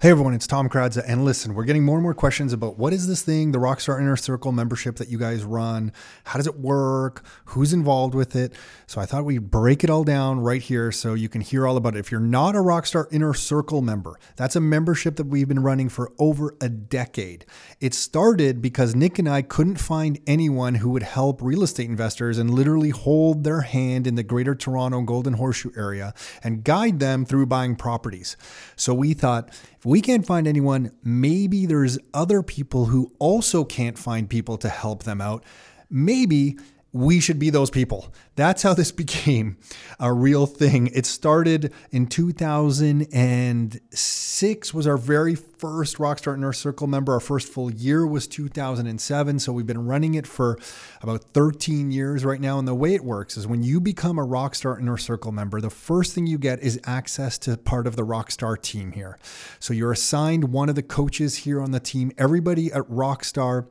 [0.00, 2.92] Hey everyone, it's Tom Karadza, and listen, we're getting more and more questions about what
[2.92, 5.92] is this thing, the Rockstar Inner Circle membership that you guys run?
[6.22, 7.24] How does it work?
[7.46, 8.52] Who's involved with it?
[8.86, 11.76] So I thought we'd break it all down right here so you can hear all
[11.76, 11.98] about it.
[11.98, 15.88] If you're not a Rockstar Inner Circle member, that's a membership that we've been running
[15.88, 17.44] for over a decade.
[17.80, 22.38] It started because Nick and I couldn't find anyone who would help real estate investors
[22.38, 27.24] and literally hold their hand in the greater Toronto Golden Horseshoe area and guide them
[27.24, 28.36] through buying properties.
[28.76, 29.50] So we thought,
[29.88, 35.04] we can't find anyone, maybe there's other people who also can't find people to help
[35.04, 35.42] them out.
[35.88, 36.58] Maybe
[36.92, 38.12] we should be those people.
[38.34, 39.58] That's how this became
[40.00, 40.88] a real thing.
[40.88, 47.12] It started in 2006 was our very first Rockstar Inner Circle member.
[47.12, 50.58] Our first full year was 2007, so we've been running it for
[51.02, 52.58] about 13 years right now.
[52.58, 55.68] And the way it works is when you become a Rockstar Inner Circle member, the
[55.70, 59.18] first thing you get is access to part of the Rockstar team here.
[59.58, 62.12] So you're assigned one of the coaches here on the team.
[62.16, 63.66] Everybody at Rockstar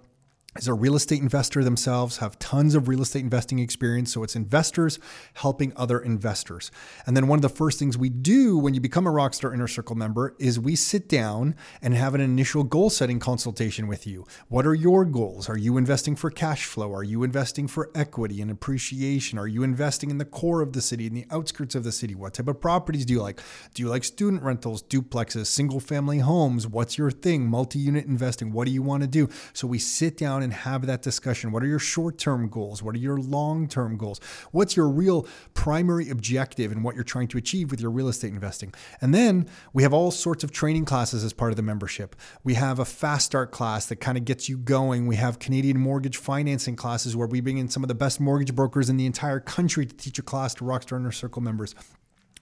[0.59, 4.13] is a real estate investor themselves, have tons of real estate investing experience.
[4.13, 4.99] So it's investors
[5.33, 6.71] helping other investors.
[7.05, 9.67] And then one of the first things we do when you become a Rockstar Inner
[9.67, 14.25] Circle member is we sit down and have an initial goal setting consultation with you.
[14.47, 15.49] What are your goals?
[15.49, 16.93] Are you investing for cash flow?
[16.93, 19.37] Are you investing for equity and appreciation?
[19.37, 22.15] Are you investing in the core of the city, in the outskirts of the city?
[22.15, 23.41] What type of properties do you like?
[23.73, 26.67] Do you like student rentals, duplexes, single family homes?
[26.67, 27.47] What's your thing?
[27.47, 28.51] Multi unit investing?
[28.51, 29.29] What do you want to do?
[29.53, 31.51] So we sit down and have that discussion.
[31.51, 32.81] What are your short term goals?
[32.81, 34.21] What are your long term goals?
[34.51, 38.31] What's your real primary objective and what you're trying to achieve with your real estate
[38.31, 38.73] investing?
[39.01, 42.15] And then we have all sorts of training classes as part of the membership.
[42.45, 45.05] We have a fast start class that kind of gets you going.
[45.05, 48.55] We have Canadian mortgage financing classes where we bring in some of the best mortgage
[48.55, 51.75] brokers in the entire country to teach a class to Rockstar Inner Circle members.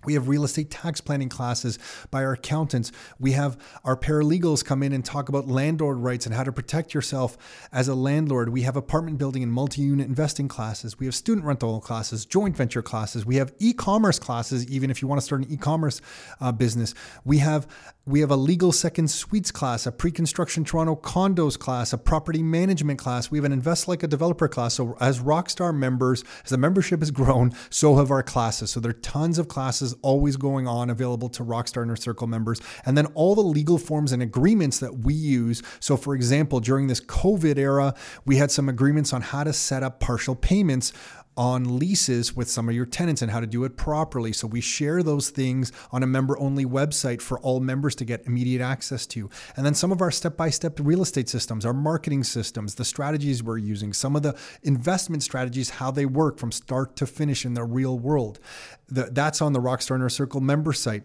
[0.06, 1.80] We have real estate tax planning classes
[2.12, 2.92] by our accountants.
[3.20, 6.94] We have our paralegals come in and talk about landlord rights and how to protect
[6.94, 7.38] yourself
[7.72, 8.50] as a landlord.
[8.50, 11.00] We have apartment building and multi unit investing classes.
[11.00, 13.26] We have student rental classes, joint venture classes.
[13.26, 16.02] We have e commerce classes, even if you want to start an e commerce
[16.40, 16.94] uh, business.
[17.24, 17.68] We have
[18.08, 22.44] we have a legal second suites class, a pre construction Toronto condos class, a property
[22.44, 23.32] management class.
[23.32, 24.76] We have an invest like a developer class.
[24.76, 28.70] So, as Rockstar members, as the membership has grown, so have our classes.
[28.70, 32.62] So, there are tons of classes always going on available to Rockstar Inner Circle members.
[32.86, 35.62] And then all the legal forms and agreements that we use.
[35.80, 37.94] So, for example, during this COVID era,
[38.26, 40.94] we had some agreements on how to set up partial payments
[41.38, 44.32] on leases with some of your tenants and how to do it properly.
[44.32, 48.26] So we share those things on a member only website for all members to get
[48.26, 49.30] immediate access to.
[49.56, 52.86] And then some of our step by step real estate systems, our marketing systems, the
[52.86, 57.46] strategies we're using, some of the investment strategies, how they work from start to finish
[57.46, 58.40] in the real world.
[58.88, 61.04] that's on the Rockstar Inner Circle member site.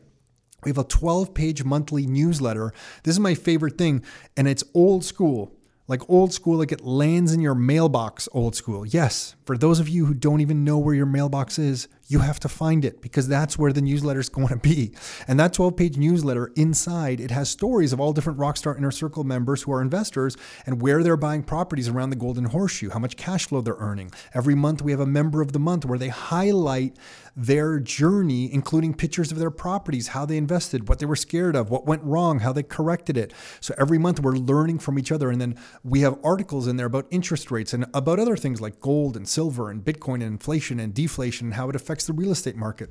[0.65, 2.73] We have a 12 page monthly newsletter.
[3.03, 4.05] This is my favorite thing,
[4.37, 5.53] and it's old school
[5.91, 8.87] like old school, like it lands in your mailbox, old school.
[8.87, 12.41] Yes, for those of you who don't even know where your mailbox is, you have
[12.41, 14.93] to find it because that's where the newsletter is going to be.
[15.29, 19.23] And that 12 page newsletter inside, it has stories of all different Rockstar Inner Circle
[19.23, 23.17] members who are investors and where they're buying properties around the Golden Horseshoe, how much
[23.17, 24.11] cash flow they're earning.
[24.35, 26.97] Every month, we have a member of the month where they highlight
[27.37, 31.71] their journey, including pictures of their properties, how they invested, what they were scared of,
[31.71, 33.33] what went wrong, how they corrected it.
[33.61, 35.31] So every month, we're learning from each other.
[35.31, 38.81] And then we have articles in there about interest rates and about other things like
[38.81, 42.31] gold and silver and Bitcoin and inflation and deflation and how it affects the real
[42.31, 42.91] estate market.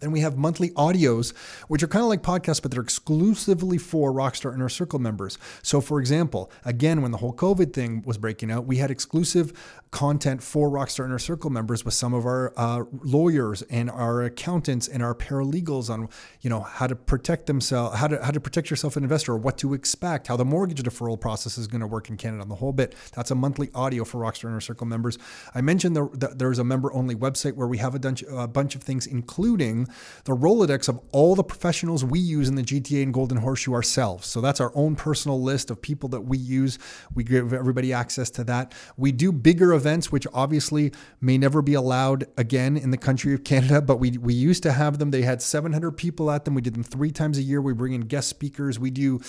[0.00, 1.34] Then we have monthly audios,
[1.68, 5.38] which are kind of like podcasts, but they're exclusively for Rockstar Inner Circle members.
[5.62, 9.52] So, for example, again, when the whole COVID thing was breaking out, we had exclusive
[9.90, 14.88] content for Rockstar Inner Circle members with some of our uh, lawyers and our accountants
[14.88, 16.08] and our paralegals on,
[16.40, 19.32] you know, how to protect themselves, how to how to protect yourself as an investor,
[19.32, 22.42] or what to expect, how the mortgage deferral process is going to work in Canada,
[22.42, 22.94] on the whole bit.
[23.14, 25.18] That's a monthly audio for Rockstar Inner Circle members.
[25.54, 28.46] I mentioned the, the, there's a member only website where we have a bunch, a
[28.46, 29.88] bunch of things, including
[30.24, 34.26] the Rolodex of all the professionals we use in the GTA and Golden Horseshoe ourselves.
[34.26, 36.78] So that's our own personal list of people that we use.
[37.14, 38.72] We give everybody access to that.
[38.96, 43.44] We do bigger events, which obviously may never be allowed again in the country of
[43.44, 45.10] Canada, but we, we used to have them.
[45.10, 46.54] They had 700 people at them.
[46.54, 47.60] We did them three times a year.
[47.60, 48.78] We bring in guest speakers.
[48.78, 49.20] We do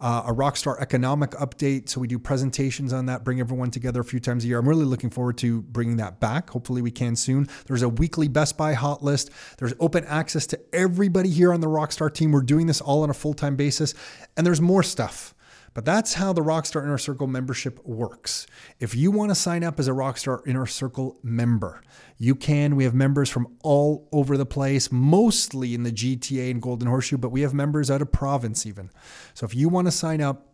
[0.00, 1.88] uh, a Rockstar economic update.
[1.88, 4.58] So we do presentations on that, bring everyone together a few times a year.
[4.58, 6.50] I'm really looking forward to bringing that back.
[6.50, 7.48] Hopefully, we can soon.
[7.66, 9.30] There's a weekly Best Buy hot list.
[9.58, 12.32] There's open access to everybody here on the Rockstar team.
[12.32, 13.94] We're doing this all on a full time basis.
[14.36, 15.34] And there's more stuff.
[15.74, 18.46] But that's how the Rockstar Inner Circle membership works.
[18.80, 21.82] If you want to sign up as a Rockstar Inner Circle member,
[22.16, 22.74] you can.
[22.74, 27.18] We have members from all over the place, mostly in the GTA and Golden Horseshoe,
[27.18, 28.90] but we have members out of province even.
[29.34, 30.48] So if you want to sign up,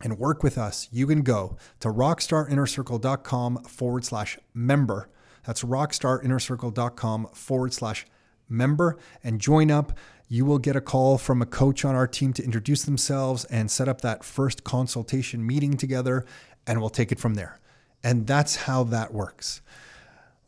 [0.00, 5.08] and work with us, you can go to rockstarinnercircle.com forward slash member.
[5.46, 8.06] That's rockstarinnercircle.com forward slash
[8.48, 9.96] member and join up.
[10.28, 13.70] You will get a call from a coach on our team to introduce themselves and
[13.70, 16.24] set up that first consultation meeting together,
[16.66, 17.60] and we'll take it from there.
[18.02, 19.60] And that's how that works.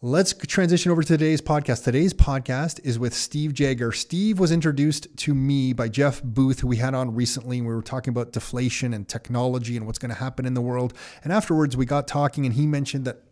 [0.03, 1.85] Let's transition over to today's podcast.
[1.85, 3.93] Today's podcast is with Steve Jagger.
[3.93, 7.63] Steve was introduced to me by Jeff Booth, who we had on recently.
[7.63, 10.93] We were talking about deflation and technology and what's going to happen in the world.
[11.25, 13.26] And afterwards, we got talking, and he mentioned that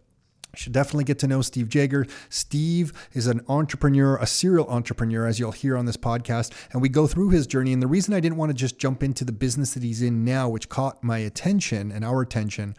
[0.58, 2.06] should definitely get to know Steve Jagger.
[2.28, 6.52] Steve is an entrepreneur, a serial entrepreneur, as you'll hear on this podcast.
[6.72, 7.72] And we go through his journey.
[7.72, 10.24] And the reason I didn't want to just jump into the business that he's in
[10.24, 12.74] now, which caught my attention and our attention,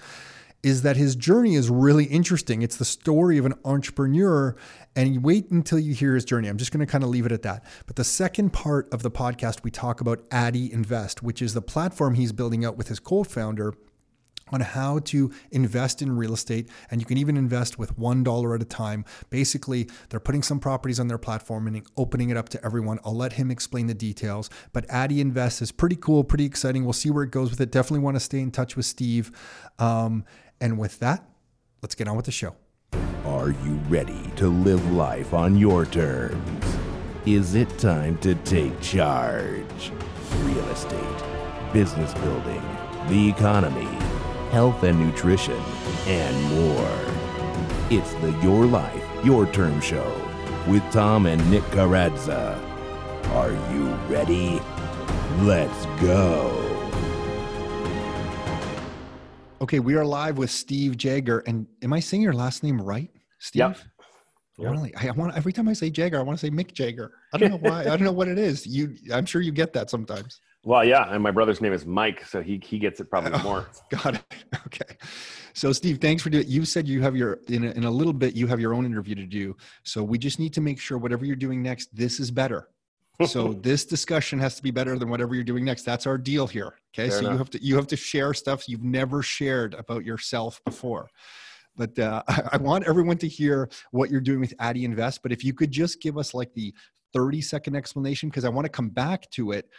[0.66, 2.64] is that his journey is really interesting.
[2.64, 4.56] It's the story of an entrepreneur,
[4.96, 6.48] and wait until you hear his journey.
[6.48, 7.64] I'm just going to kind of leave it at that.
[7.86, 11.62] But the second part of the podcast, we talk about Addy Invest, which is the
[11.62, 13.76] platform he's building out with his co founder
[14.52, 16.70] on how to invest in real estate.
[16.92, 19.04] And you can even invest with $1 at a time.
[19.30, 23.00] Basically, they're putting some properties on their platform and opening it up to everyone.
[23.04, 24.52] I'll let him explain the details.
[24.72, 26.84] But Addy Invest is pretty cool, pretty exciting.
[26.84, 27.72] We'll see where it goes with it.
[27.72, 29.32] Definitely want to stay in touch with Steve.
[29.80, 30.26] Um,
[30.62, 31.28] and with that,
[31.82, 32.56] let's get on with the show.
[33.26, 36.78] Are you ready to live life on your terms?
[37.26, 39.92] Is it time to take charge?
[40.42, 41.24] Real estate,
[41.74, 42.62] business building,
[43.08, 43.88] the economy,
[44.56, 45.62] health and nutrition,
[46.08, 46.98] and more.
[47.90, 50.10] It's the Your Life, Your Term Show
[50.66, 52.58] with Tom and Nick Karadza.
[53.32, 54.62] Are you ready?
[55.42, 56.54] Let's go.
[59.60, 61.40] Okay, we are live with Steve Jagger.
[61.48, 63.10] And am I saying your last name right,
[63.40, 63.60] Steve?
[63.60, 63.78] Yep.
[64.58, 64.72] Yep.
[64.72, 67.12] Really, I want every time I say Jagger, I want to say Mick Jagger.
[67.34, 67.82] I don't know why.
[67.82, 68.66] I don't know what it is.
[68.66, 70.40] You, I'm sure you get that sometimes.
[70.66, 73.44] Well, yeah, and my brother's name is Mike, so he he gets it probably oh,
[73.44, 73.70] more.
[73.90, 74.24] Got it.
[74.66, 74.98] Okay.
[75.54, 76.44] So, Steve, thanks for doing.
[76.44, 76.50] It.
[76.50, 78.36] You said you have your in a, in a little bit.
[78.36, 79.56] You have your own interview to do.
[79.84, 82.68] So we just need to make sure whatever you're doing next, this is better
[83.26, 86.48] so this discussion has to be better than whatever you're doing next that's our deal
[86.48, 87.32] here okay Fair so enough.
[87.32, 91.10] you have to you have to share stuff you've never shared about yourself before
[91.78, 95.32] but uh, I, I, want everyone to hear what you're doing with addy invest but
[95.32, 96.74] if you could just give us like the
[97.14, 99.70] 30 second explanation because i want to come back to it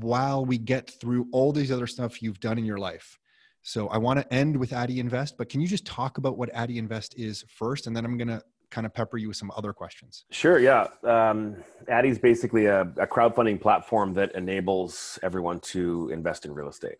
[0.00, 3.18] while we get through all these other stuff you've done in your life
[3.62, 6.48] so i want to end with addy invest but can you just talk about what
[6.54, 9.52] addy invest is first and then i'm going to kind of pepper you with some
[9.56, 10.24] other questions.
[10.30, 10.58] Sure.
[10.58, 10.88] Yeah.
[11.04, 11.56] Um,
[11.88, 16.98] Addy is basically a, a crowdfunding platform that enables everyone to invest in real estate.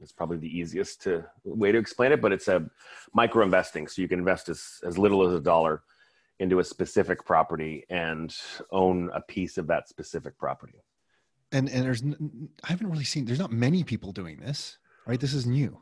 [0.00, 2.68] It's probably the easiest to, way to explain it, but it's a
[3.12, 3.86] micro investing.
[3.86, 5.82] So you can invest as, as little as a dollar
[6.38, 8.34] into a specific property and
[8.70, 10.78] own a piece of that specific property.
[11.52, 12.02] And and there's
[12.64, 15.20] I haven't really seen there's not many people doing this, right?
[15.20, 15.80] This is new.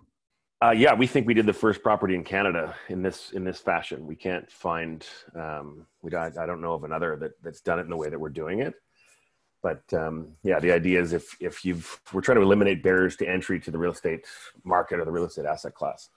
[0.60, 3.60] Uh, yeah, we think we did the first property in Canada in this in this
[3.60, 4.06] fashion.
[4.06, 5.06] We can't find
[5.36, 8.08] um, we I, I don't know of another that that's done it in the way
[8.08, 8.74] that we're doing it.
[9.62, 13.28] But um, yeah, the idea is if if you've we're trying to eliminate barriers to
[13.28, 14.24] entry to the real estate
[14.64, 16.08] market or the real estate asset class.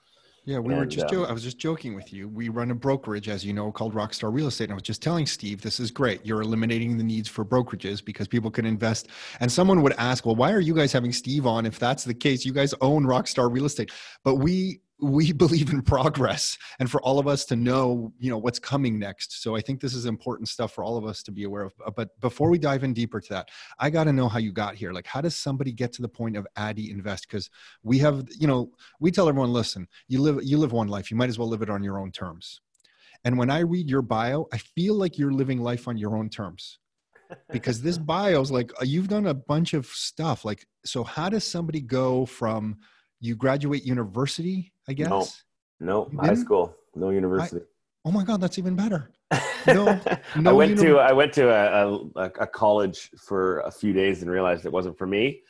[0.44, 1.12] Yeah, we and, were just.
[1.14, 2.28] Um, I was just joking with you.
[2.28, 4.64] We run a brokerage, as you know, called Rockstar Real Estate.
[4.64, 6.24] And I was just telling Steve, this is great.
[6.26, 9.08] You're eliminating the needs for brokerages because people can invest.
[9.38, 11.64] And someone would ask, well, why are you guys having Steve on?
[11.64, 13.92] If that's the case, you guys own Rockstar Real Estate.
[14.24, 18.38] But we we believe in progress and for all of us to know you know
[18.38, 19.42] what's coming next.
[19.42, 21.74] So i think this is important stuff for all of us to be aware of.
[21.96, 24.76] But before we dive in deeper to that i got to know how you got
[24.76, 24.92] here.
[24.92, 27.26] Like how does somebody get to the point of addy invest?
[27.28, 27.50] Because
[27.82, 31.10] we have you know we tell everyone listen you live you live one life.
[31.10, 32.60] You might as well live it on your own terms.
[33.24, 36.28] And when i read your bio i feel like you're living life on your own
[36.30, 36.78] terms.
[37.50, 40.44] Because this bio is like uh, you've done a bunch of stuff.
[40.44, 42.78] Like so how does somebody go from
[43.22, 45.44] you graduate university, I guess.
[45.80, 47.62] No, no, high school, no university.
[47.62, 49.10] I, oh my God, that's even better.
[49.64, 50.00] No,
[50.36, 54.20] no I went to I went to a, a, a, college for a few days
[54.20, 55.42] and realized it wasn't for me.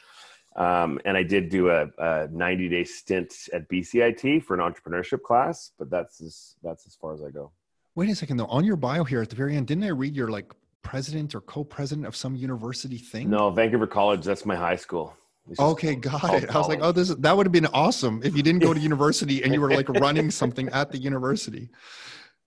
[0.54, 5.22] Um, and I did do a, a 90 day stint at BCIT for an entrepreneurship
[5.22, 7.52] class, but that's as, that's as far as I go.
[7.94, 8.46] Wait a second though.
[8.46, 10.52] On your bio here at the very end, didn't I read you're like
[10.82, 13.30] president or co-president of some university thing?
[13.30, 14.24] No, Vancouver College.
[14.24, 15.16] That's my high school.
[15.58, 16.54] Okay, got it.
[16.54, 18.72] I was like, oh, this is, that would have been awesome if you didn't go
[18.72, 21.68] to university and you were like running something at the university.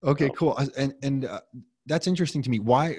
[0.03, 0.57] Okay, cool.
[0.77, 1.41] And and uh,
[1.85, 2.59] that's interesting to me.
[2.59, 2.97] Why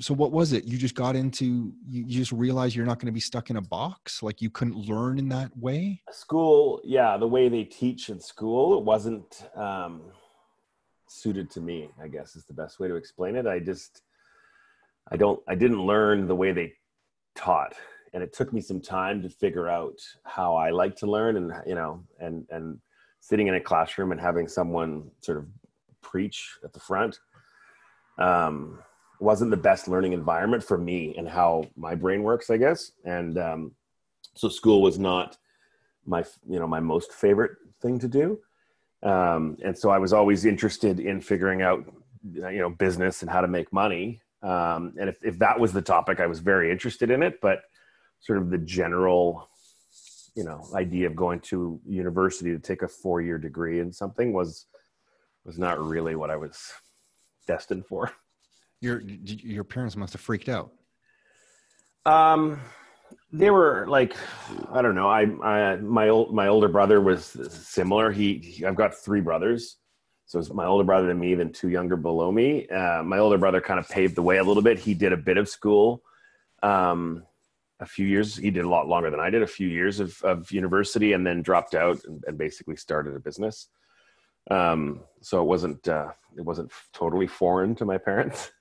[0.00, 3.12] so what was it you just got into you just realized you're not going to
[3.12, 7.26] be stuck in a box like you couldn't learn in that way school yeah the
[7.26, 10.02] way they teach in school it wasn't um,
[11.08, 14.02] suited to me i guess is the best way to explain it i just
[15.12, 16.72] i don't i didn't learn the way they
[17.36, 17.74] taught
[18.14, 21.52] and it took me some time to figure out how i like to learn and
[21.66, 22.78] you know and and
[23.20, 25.46] sitting in a classroom and having someone sort of
[26.00, 27.18] preach at the front
[28.18, 28.78] um,
[29.20, 32.92] wasn't the best learning environment for me and how my brain works, I guess.
[33.04, 33.72] And um,
[34.34, 35.36] so school was not
[36.04, 38.38] my, you know, my most favorite thing to do.
[39.02, 41.84] Um, and so I was always interested in figuring out,
[42.32, 44.20] you know, business and how to make money.
[44.42, 47.40] Um, and if, if that was the topic, I was very interested in it.
[47.40, 47.62] But
[48.24, 49.48] sort of the general,
[50.34, 54.66] you know, idea of going to university to take a four-year degree in something was
[55.44, 56.72] was not really what I was
[57.46, 58.10] destined for.
[58.80, 60.72] Your your parents must have freaked out.
[62.06, 62.60] Um,
[63.32, 64.16] they were like,
[64.72, 65.08] I don't know.
[65.08, 68.10] I, I my old my older brother was similar.
[68.10, 69.76] He, he I've got three brothers,
[70.24, 72.66] so it's my older brother than me, then two younger below me.
[72.68, 74.78] Uh, my older brother kind of paved the way a little bit.
[74.78, 76.02] He did a bit of school,
[76.62, 77.24] um,
[77.80, 78.36] a few years.
[78.36, 81.26] He did a lot longer than I did, a few years of of university, and
[81.26, 83.68] then dropped out and, and basically started a business.
[84.50, 88.50] Um, so it wasn't uh, it wasn't totally foreign to my parents.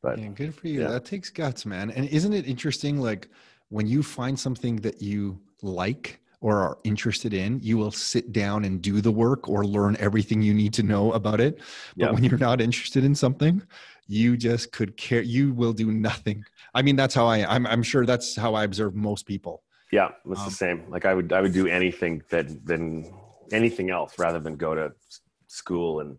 [0.00, 0.82] But yeah, good for you.
[0.82, 0.90] Yeah.
[0.90, 1.90] That takes guts, man.
[1.90, 3.00] And isn't it interesting?
[3.00, 3.28] Like
[3.68, 8.64] when you find something that you like or are interested in, you will sit down
[8.64, 11.58] and do the work or learn everything you need to know about it.
[11.96, 12.10] But yeah.
[12.12, 13.62] when you're not interested in something,
[14.06, 15.22] you just could care.
[15.22, 16.44] You will do nothing.
[16.74, 17.44] I mean, that's how I.
[17.44, 17.66] I'm.
[17.66, 19.62] I'm sure that's how I observe most people.
[19.92, 20.90] Yeah, it's um, the same.
[20.90, 21.32] Like I would.
[21.32, 23.12] I would do anything that than
[23.52, 24.92] anything else rather than go to
[25.46, 26.18] school and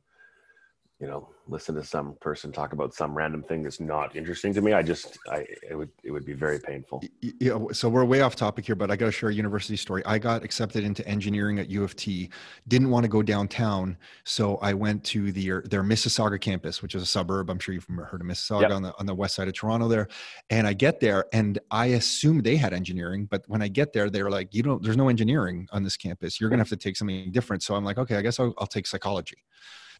[1.00, 4.62] you know listen to some person talk about some random thing that's not interesting to
[4.62, 7.04] me i just i it would it would be very painful.
[7.22, 10.04] Yeah so we're way off topic here but i got to share a university story.
[10.06, 12.30] I got accepted into engineering at u of t
[12.68, 16.96] didn't want to go downtown so i went to the er, their mississauga campus which
[16.96, 18.72] is a suburb i'm sure you've heard of mississauga yep.
[18.72, 20.08] on the on the west side of toronto there
[20.50, 24.10] and i get there and i assumed they had engineering but when i get there
[24.10, 26.78] they're like you don't there's no engineering on this campus you're going to have to
[26.78, 29.38] take something different so i'm like okay i guess I'll, I'll take psychology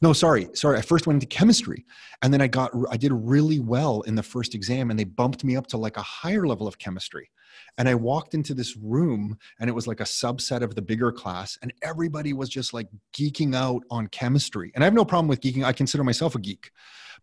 [0.02, 0.78] no, sorry, sorry.
[0.78, 1.86] I first went into chemistry,
[2.22, 5.44] and then I got I did really well in the first exam, and they bumped
[5.44, 7.30] me up to like a higher level of chemistry.
[7.78, 11.12] And I walked into this room, and it was like a subset of the bigger
[11.12, 14.72] class, and everybody was just like geeking out on chemistry.
[14.74, 15.66] And I have no problem with geeking.
[15.66, 16.72] I consider myself a geek,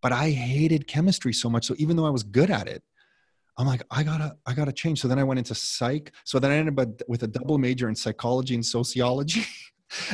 [0.03, 1.65] but I hated chemistry so much.
[1.65, 2.83] So even though I was good at it,
[3.57, 5.01] I'm like, I gotta, I gotta change.
[5.01, 6.13] So then I went into psych.
[6.25, 9.47] So then I ended up with a double major in psychology and sociology.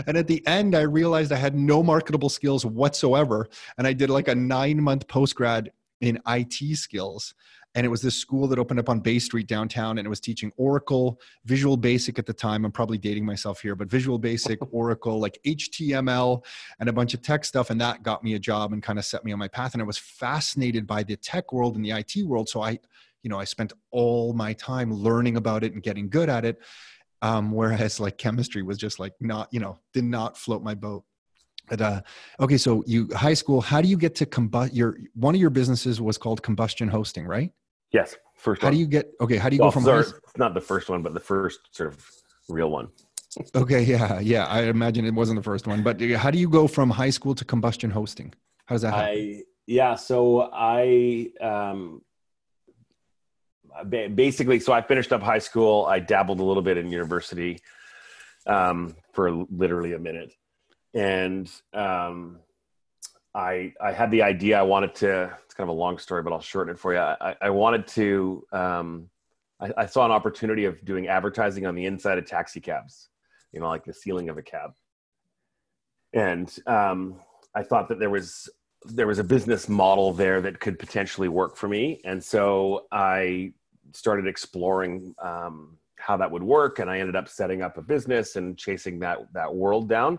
[0.06, 3.48] And at the end, I realized I had no marketable skills whatsoever.
[3.78, 7.34] And I did like a nine month post grad in IT skills.
[7.74, 10.20] And it was this school that opened up on Bay Street downtown, and it was
[10.20, 12.66] teaching Oracle, Visual Basic at the time.
[12.66, 16.44] I'm probably dating myself here, but Visual Basic, Oracle, like HTML,
[16.80, 17.70] and a bunch of tech stuff.
[17.70, 19.72] And that got me a job and kind of set me on my path.
[19.72, 22.50] And I was fascinated by the tech world and the IT world.
[22.50, 22.78] So I,
[23.22, 26.58] you know, I spent all my time learning about it and getting good at it.
[27.22, 31.04] Um, whereas like chemistry was just like not, you know, did not float my boat.
[31.68, 32.00] But uh,
[32.40, 33.60] okay, so you high school.
[33.60, 34.74] How do you get to combust?
[34.74, 37.52] Your one of your businesses was called combustion hosting, right?
[37.92, 38.60] Yes, first.
[38.62, 38.74] How one.
[38.74, 39.12] do you get?
[39.20, 39.84] Okay, how do you well, go from?
[39.84, 40.04] Sorry,
[40.36, 42.04] not the first one, but the first sort of
[42.48, 42.88] real one.
[43.54, 44.46] okay, yeah, yeah.
[44.46, 47.10] I imagine it wasn't the first one, but uh, how do you go from high
[47.10, 48.34] school to combustion hosting?
[48.66, 49.10] How does that happen?
[49.10, 52.02] I yeah, so I um,
[53.88, 55.86] basically, so I finished up high school.
[55.86, 57.60] I dabbled a little bit in university
[58.46, 60.32] um, for literally a minute,
[60.94, 62.40] and um,
[63.34, 64.58] I I had the idea.
[64.58, 65.36] I wanted to.
[65.44, 67.00] It's kind of a long story, but I'll shorten it for you.
[67.00, 68.44] I, I wanted to.
[68.52, 69.10] Um,
[69.60, 73.08] I, I saw an opportunity of doing advertising on the inside of taxi cabs.
[73.52, 74.72] You know, like the ceiling of a cab,
[76.12, 77.20] and um,
[77.54, 78.48] I thought that there was
[78.84, 83.52] there was a business model there that could potentially work for me and so i
[83.94, 88.36] started exploring um, how that would work, and I ended up setting up a business
[88.36, 90.18] and chasing that that world down.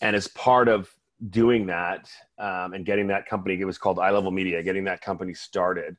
[0.00, 0.90] And as part of
[1.30, 4.62] doing that um, and getting that company, it was called Eye Level Media.
[4.62, 5.96] Getting that company started,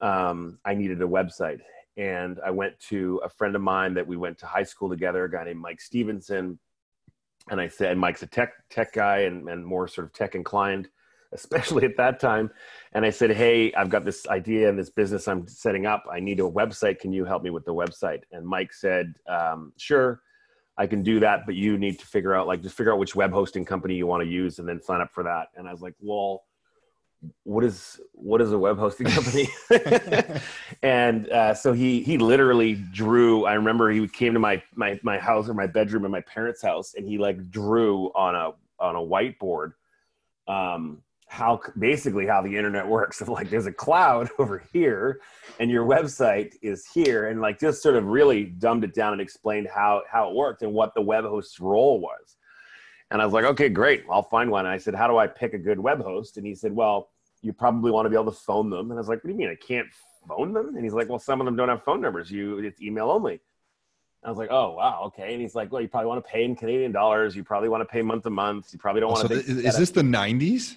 [0.00, 1.60] um, I needed a website,
[1.96, 5.24] and I went to a friend of mine that we went to high school together,
[5.24, 6.58] a guy named Mike Stevenson.
[7.50, 10.88] And I said, Mike's a tech tech guy and, and more sort of tech inclined
[11.34, 12.50] especially at that time.
[12.92, 16.04] And I said, Hey, I've got this idea and this business I'm setting up.
[16.10, 17.00] I need a website.
[17.00, 18.22] Can you help me with the website?
[18.32, 20.22] And Mike said, um, Sure,
[20.78, 23.14] I can do that, but you need to figure out, like, just figure out which
[23.14, 25.48] web hosting company you want to use and then sign up for that.
[25.56, 26.44] And I was like, Well,
[27.44, 29.48] what is what is a web hosting company
[30.82, 35.18] and uh, so he he literally drew i remember he came to my my my
[35.18, 38.96] house or my bedroom in my parents house and he like drew on a on
[38.96, 39.72] a whiteboard
[40.48, 41.02] um
[41.34, 43.20] how basically how the internet works.
[43.20, 45.20] Of like there's a cloud over here
[45.58, 47.28] and your website is here.
[47.28, 50.62] And like just sort of really dumbed it down and explained how how it worked
[50.62, 52.36] and what the web host's role was.
[53.10, 54.04] And i was like okay great.
[54.10, 54.66] I'll find one.
[54.66, 56.36] And i said how do i pick a good web host?
[56.36, 57.10] And he said well
[57.42, 58.90] you probably want to be able to phone them.
[58.90, 59.50] And i was like what do you mean?
[59.50, 59.88] I can't
[60.28, 60.76] phone them?
[60.76, 62.30] And he's like well some of them don't have phone numbers.
[62.30, 63.40] You it's email only.
[64.22, 65.32] I was like, oh wow, okay.
[65.34, 67.36] And he's like, well, you probably want to pay in Canadian dollars.
[67.36, 68.68] You probably want to pay month to month.
[68.72, 69.66] You probably don't oh, want so to.
[69.66, 70.76] is this the '90s?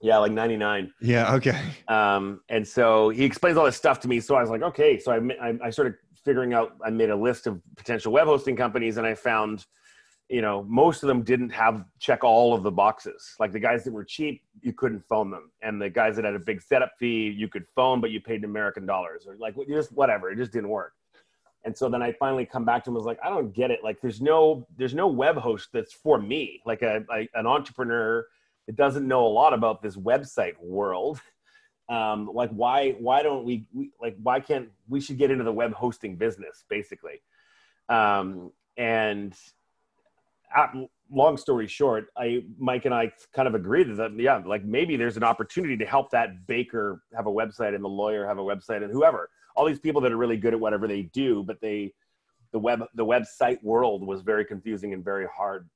[0.00, 0.92] Yeah, like 99.
[1.00, 1.34] Yeah.
[1.34, 1.60] Okay.
[1.88, 4.20] Um, and so he explains all this stuff to me.
[4.20, 4.96] So I was like, okay.
[4.96, 8.54] So I, I, I started figuring out, I made a list of potential web hosting
[8.54, 9.66] companies and I found,
[10.28, 13.34] you know, most of them didn't have check all of the boxes.
[13.40, 15.50] Like the guys that were cheap, you couldn't phone them.
[15.62, 18.36] And the guys that had a big setup fee, you could phone, but you paid
[18.36, 20.30] in American dollars or like just whatever.
[20.30, 20.92] It just didn't work.
[21.64, 22.94] And so then I finally come back to him.
[22.94, 23.80] I was like, I don't get it.
[23.82, 26.60] Like, there's no, there's no web host that's for me.
[26.64, 28.24] Like a, a an entrepreneur
[28.66, 31.20] it doesn't know a lot about this website world.
[31.88, 35.52] Um, like why why don't we, we, like why can't we should get into the
[35.52, 37.20] web hosting business basically.
[37.88, 39.34] Um, and
[40.56, 40.72] at,
[41.12, 45.16] long story short i mike and i kind of agreed that yeah like maybe there's
[45.16, 48.82] an opportunity to help that baker have a website and the lawyer have a website
[48.82, 49.28] and whoever.
[49.56, 51.92] All these people that are really good at whatever they do but they
[52.52, 55.68] the web the website world was very confusing and very hard.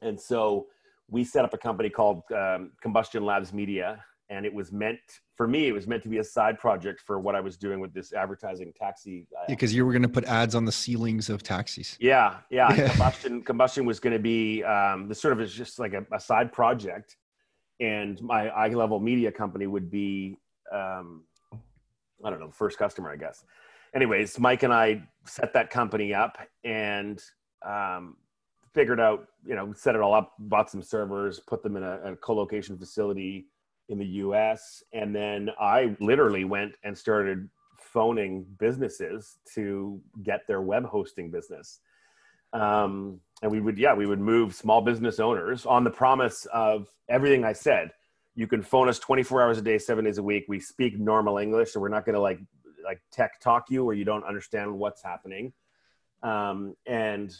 [0.00, 0.66] And so
[1.08, 4.98] we set up a company called um, Combustion Labs Media, and it was meant
[5.36, 5.66] for me.
[5.66, 8.12] It was meant to be a side project for what I was doing with this
[8.12, 9.26] advertising taxi.
[9.36, 11.96] Uh, yeah, because you were going to put ads on the ceilings of taxis.
[12.00, 12.72] Yeah, yeah.
[12.74, 12.88] yeah.
[12.88, 16.20] Combustion Combustion was going to be um, the sort of is just like a, a,
[16.20, 17.16] side project,
[17.80, 20.38] and my eye level media company would be
[20.72, 21.24] um,
[22.24, 23.44] I don't know, first customer, I guess.
[23.94, 27.22] Anyways, Mike and I set that company up, and
[27.66, 28.16] um,
[28.74, 32.12] figured out, you know, set it all up, bought some servers, put them in a,
[32.12, 33.46] a co-location facility
[33.88, 34.82] in the US.
[34.92, 37.48] And then I literally went and started
[37.78, 41.80] phoning businesses to get their web hosting business.
[42.52, 46.88] Um, and we would, yeah, we would move small business owners on the promise of
[47.08, 47.90] everything I said.
[48.34, 50.44] You can phone us 24 hours a day, seven days a week.
[50.48, 52.40] We speak normal English, so we're not going to like
[52.84, 55.52] like tech talk you where you don't understand what's happening.
[56.22, 57.32] Um, and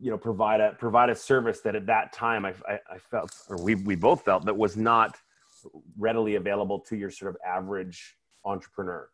[0.00, 3.30] you know provide a provide a service that at that time I, I, I, felt
[3.48, 5.16] or we, we both felt that was not
[5.98, 9.08] readily available to your sort of average entrepreneur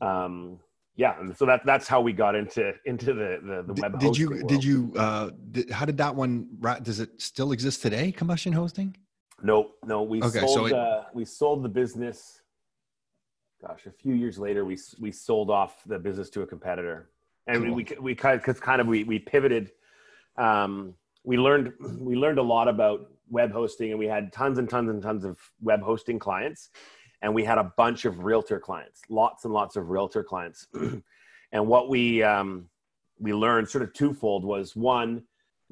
[0.00, 0.58] um,
[0.96, 4.16] yeah and so that that's how we got into into the the, the web did
[4.16, 4.48] you world.
[4.48, 6.48] did you uh did, how did that one
[6.82, 8.96] does it still exist today combustion hosting
[9.42, 12.42] no no we okay, sold so it, uh, we sold the business
[13.66, 17.10] gosh a few years later we we sold off the business to a competitor
[17.48, 17.74] and cool.
[17.74, 19.72] we, we we kind of, kind of we, we pivoted
[20.36, 24.68] um, we learned we learned a lot about web hosting, and we had tons and
[24.68, 26.70] tons and tons of web hosting clients,
[27.22, 30.66] and we had a bunch of realtor clients, lots and lots of realtor clients.
[31.52, 32.68] and what we um,
[33.18, 35.22] we learned sort of twofold was one,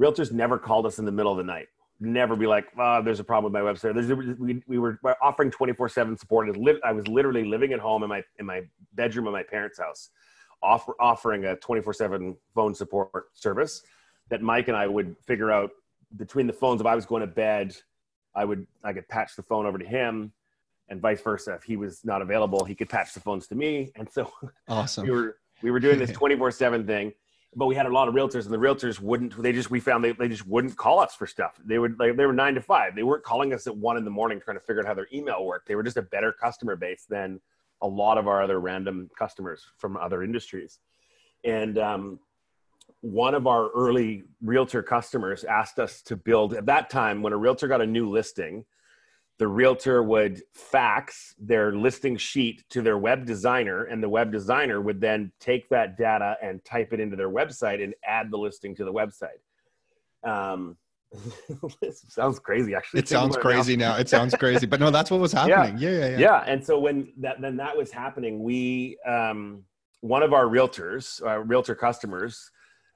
[0.01, 1.66] realtors never called us in the middle of the night.
[2.03, 3.92] Never be like, oh, there's a problem with my website.
[3.94, 6.49] There's, we, we were offering 24 seven support.
[6.83, 8.62] I was literally living at home in my, in my
[8.94, 10.09] bedroom of my parents' house,
[10.62, 13.83] offer, offering a 24 seven phone support service
[14.31, 15.71] that Mike and I would figure out
[16.16, 16.81] between the phones.
[16.81, 17.77] If I was going to bed,
[18.35, 20.33] I would I could patch the phone over to him,
[20.88, 21.55] and vice versa.
[21.55, 23.93] If he was not available, he could patch the phones to me.
[23.97, 24.31] And so
[24.69, 25.05] awesome.
[25.05, 27.12] we were we were doing this twenty four seven thing.
[27.57, 29.43] But we had a lot of realtors, and the realtors wouldn't.
[29.43, 31.61] They just we found they, they just wouldn't call us for stuff.
[31.64, 32.95] They would like they were nine to five.
[32.95, 35.09] They weren't calling us at one in the morning trying to figure out how their
[35.12, 35.66] email worked.
[35.66, 37.40] They were just a better customer base than
[37.83, 40.79] a lot of our other random customers from other industries.
[41.45, 42.21] And um,
[43.02, 47.36] one of our early realtor customers asked us to build at that time when a
[47.36, 48.64] realtor got a new listing
[49.38, 54.82] the realtor would fax their listing sheet to their web designer and the web designer
[54.82, 58.76] would then take that data and type it into their website and add the listing
[58.76, 59.40] to the website
[60.24, 60.76] um,
[61.80, 63.92] this sounds crazy actually it sounds crazy now.
[63.92, 63.98] now.
[63.98, 65.90] it sounds crazy but no that's what was happening yeah.
[65.90, 69.64] yeah yeah yeah yeah and so when that then that was happening we um,
[70.02, 72.50] one of our realtors uh, realtor customers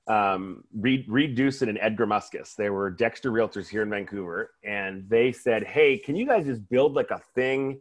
[0.07, 2.55] um, Reed, Reed and Edgar Gramuskus.
[2.57, 6.69] They were Dexter Realtors here in Vancouver, and they said, "Hey, can you guys just
[6.69, 7.81] build like a thing,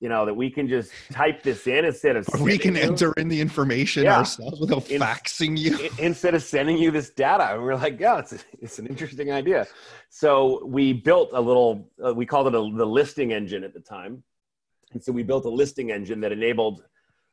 [0.00, 2.82] you know, that we can just type this in instead of we can you?
[2.82, 4.18] enter in the information yeah.
[4.18, 8.18] ourselves without in, faxing you instead of sending you this data." And we're like, "Yeah,
[8.18, 9.66] it's it's an interesting idea."
[10.08, 11.90] So we built a little.
[12.04, 14.22] Uh, we called it a, the listing engine at the time,
[14.92, 16.84] And so we built a listing engine that enabled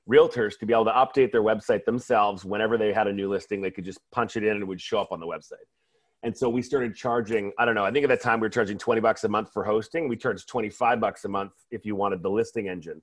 [0.09, 3.61] realtors to be able to update their website themselves whenever they had a new listing.
[3.61, 5.65] They could just punch it in and it would show up on the website.
[6.23, 8.49] And so we started charging, I don't know, I think at that time we were
[8.49, 10.07] charging 20 bucks a month for hosting.
[10.07, 13.01] We charged 25 bucks a month if you wanted the listing engine.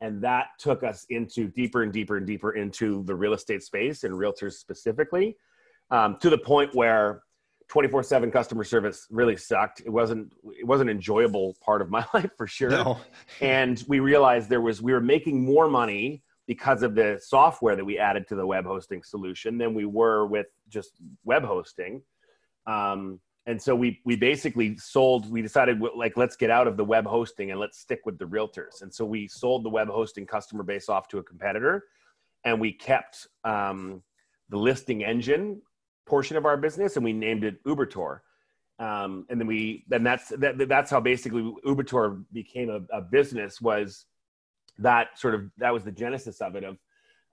[0.00, 4.04] And that took us into deeper and deeper and deeper into the real estate space
[4.04, 5.36] and realtors specifically,
[5.90, 7.22] um, to the point where
[7.68, 9.80] 24/7 customer service really sucked.
[9.80, 12.70] It wasn't it wasn't an enjoyable part of my life for sure.
[12.70, 12.98] No.
[13.40, 17.84] and we realized there was we were making more money because of the software that
[17.84, 20.92] we added to the web hosting solution than we were with just
[21.24, 22.02] web hosting.
[22.66, 25.30] Um, and so we we basically sold.
[25.30, 28.24] We decided like let's get out of the web hosting and let's stick with the
[28.24, 28.80] realtors.
[28.80, 31.84] And so we sold the web hosting customer base off to a competitor,
[32.44, 34.02] and we kept um,
[34.48, 35.60] the listing engine
[36.06, 38.20] portion of our business, and we named it Ubertor.
[38.78, 43.60] Um, and then we then that's that, that's how basically Ubertor became a, a business
[43.60, 44.06] was
[44.78, 46.78] that sort of that was the genesis of it of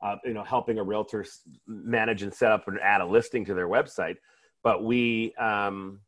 [0.01, 1.25] uh, you know helping a realtor
[1.67, 4.15] manage and set up and add a listing to their website.
[4.63, 5.99] But we um,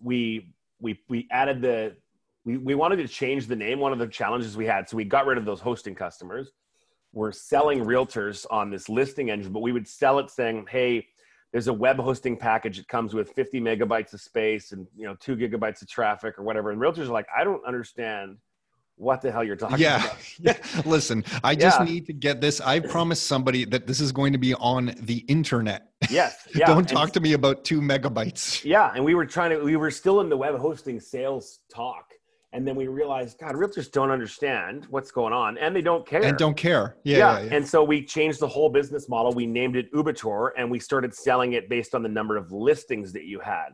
[0.00, 1.96] we we we added the
[2.44, 4.88] we, we wanted to change the name one of the challenges we had.
[4.88, 6.52] So we got rid of those hosting customers.
[7.12, 11.06] We're selling realtors on this listing engine but we would sell it saying hey
[11.50, 15.16] there's a web hosting package that comes with 50 megabytes of space and you know
[15.18, 16.70] two gigabytes of traffic or whatever.
[16.72, 18.36] And realtors are like i don't understand
[18.96, 20.04] what the hell you're talking yeah.
[20.04, 20.18] about.
[20.40, 20.82] yeah.
[20.84, 21.84] Listen, I just Yeah.
[21.84, 22.60] need to get this.
[22.60, 25.90] I promised somebody that this is going to be on the internet.
[26.10, 26.48] Yes.
[26.54, 26.66] Yeah.
[26.66, 28.64] Don't and- talk to me about two megabytes.
[28.64, 29.58] Yeah, and we were trying to.
[29.62, 32.04] We were still in the web hosting sales talk,
[32.52, 36.22] and then we realized, God, realtors don't understand what's going on, and they don't care.
[36.24, 36.96] And don't care.
[37.04, 37.18] Yeah.
[37.18, 37.54] yeah, yeah, yeah.
[37.56, 39.32] and so we changed the whole business model.
[39.32, 43.12] We named it Ubertor, and we started selling it based on the number of listings
[43.12, 43.70] that you had.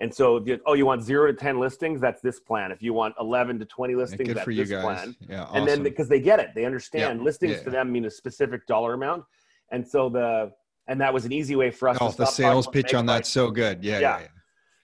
[0.00, 2.00] And so, if you- oh, you want zero to ten listings?
[2.00, 2.70] That's this plan.
[2.70, 4.82] If you want eleven to twenty listings, Good that's this guys.
[4.84, 5.16] plan.
[5.28, 5.42] Yeah.
[5.44, 5.56] awesome.
[5.56, 7.62] And then because they get it, they understand Yeah, listings yeah.
[7.64, 9.24] to them mean a specific dollar amount,
[9.70, 10.52] and so the
[10.86, 11.98] and that was an easy way for us.
[12.00, 13.82] oh, the sales pitch on that's so good.
[13.84, 13.94] Yeah.
[13.94, 14.00] Yeah.
[14.00, 14.20] Yeah.
[14.20, 14.26] yeah.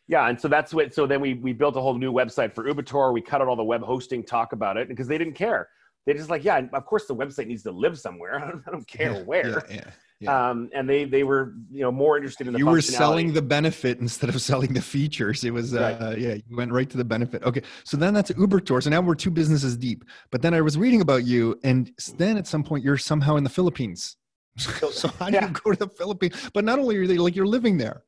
[0.06, 0.92] Yeah, and so that's what.
[0.92, 3.12] So then we we built a whole new website for Ubertor.
[3.14, 5.68] We cut out all the web hosting talk about it because they didn't care.
[6.04, 8.38] They just like, yeah, of course the website needs to live somewhere.
[8.44, 9.64] I don't, I don't care Yeah, where.
[9.70, 9.76] Yeah.
[9.76, 10.50] yeah, yeah.
[10.50, 13.42] Um, and they they were you know more interested in the you were selling the
[13.42, 15.44] benefit instead of selling the features.
[15.44, 17.42] It was, uh, yeah, you went right to the benefit.
[17.42, 17.62] Okay.
[17.84, 18.82] So then that's Ubertor.
[18.82, 20.04] So now we're two businesses deep.
[20.30, 23.44] But then I was reading about you, and then at some point you're somehow in
[23.44, 24.16] the Philippines.
[24.56, 25.48] so how do Yeah.
[25.48, 26.50] you go to the Philippines?
[26.54, 28.04] But not only are they like you're living there.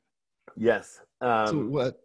[0.55, 1.01] yes.
[1.21, 1.99] So Um, what?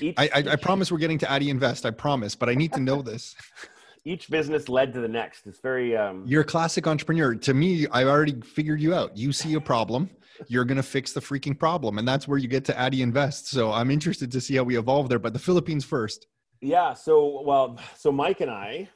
[0.00, 1.84] each, I, I, I promise we're getting to Addy Invest.
[1.86, 3.34] I promise, but I need to know this.
[4.04, 5.46] each business led to the next.
[5.46, 7.34] It's very um, You're a classic entrepreneur.
[7.34, 9.16] To me, I already figured you out.
[9.16, 10.10] You see a problem,
[10.48, 11.98] you're going to fix the freaking problem.
[11.98, 13.48] And that's where you get to Addy Invest.
[13.48, 15.18] So I'm interested to see how we evolve there.
[15.18, 16.26] But the Philippines first.
[16.60, 16.92] Yeah.
[16.94, 18.88] So, well, so Mike and I,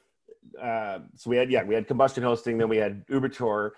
[0.61, 3.71] uh, so we had, yeah, we had combustion hosting, then we had Ubertor.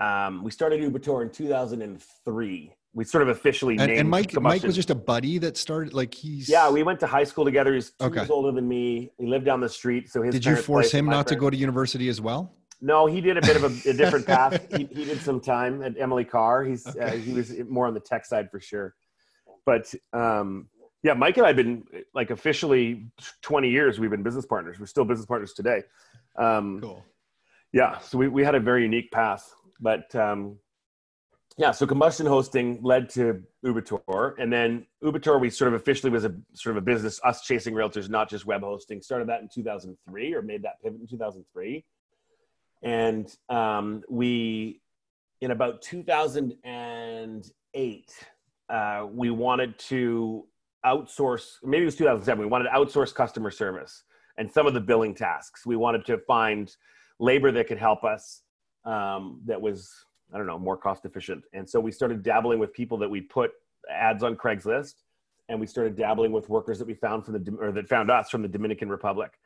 [0.00, 2.74] Um, we started Ubertor in 2003.
[2.94, 5.92] We sort of officially And, named and Mike, Mike was just a buddy that started,
[5.92, 6.48] like, he's.
[6.48, 7.74] yeah, we went to high school together.
[7.74, 8.20] He's two Okay.
[8.20, 9.12] years older than me.
[9.18, 10.08] He lived down the street.
[10.10, 12.54] So his Did you force him not to go to university as well?
[12.80, 14.66] No, he did a bit of a, a different path.
[14.74, 16.64] He, he did some time at Emily Carr.
[16.64, 18.94] He's uh, he was more on the tech side for sure.
[19.66, 20.68] But um,
[21.02, 23.06] yeah, Mike and I've been like officially
[23.42, 23.98] 20 years.
[24.00, 24.78] We've been business partners.
[24.80, 25.82] We're still business partners today.
[26.38, 27.04] Um, Cool.
[27.72, 29.54] yeah, so we, we had a very unique path.
[29.80, 30.56] But um,
[31.58, 36.24] yeah, so combustion hosting led to Ubertor, and then Ubertor we sort of officially was
[36.24, 39.02] a sort of a business, us chasing realtors, not just web hosting.
[39.02, 41.84] Started that in 2003, or made that pivot in 2003,
[42.84, 44.80] and um, we,
[45.40, 48.12] in about 2008,
[48.70, 50.46] uh, we wanted to
[50.86, 51.56] outsource.
[51.64, 52.40] Maybe it was 2007.
[52.40, 54.04] We wanted to outsource customer service
[54.36, 55.66] and some of the billing tasks.
[55.66, 56.72] We wanted to find
[57.18, 58.42] labor that could help us
[58.84, 59.92] um, that was
[60.32, 61.44] I don't know more cost efficient.
[61.52, 63.52] And so we started dabbling with people that we put
[63.90, 64.94] ads on Craigslist,
[65.48, 68.28] and we started dabbling with workers that we found from the or that found us
[68.28, 69.38] from the Dominican Republic.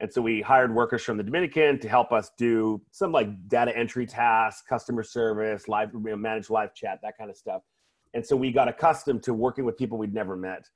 [0.00, 3.76] And so we hired workers from the Dominican to help us do some like data
[3.76, 7.62] entry tasks, customer service, live you know, manage live chat, that kind of stuff.
[8.14, 10.68] And so we got accustomed to working with people we'd never met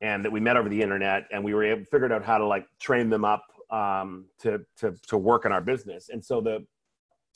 [0.00, 2.46] and that we met over the internet and we were able figured out how to
[2.46, 6.08] like train them up um, to, to, to work in our business.
[6.08, 6.64] And so the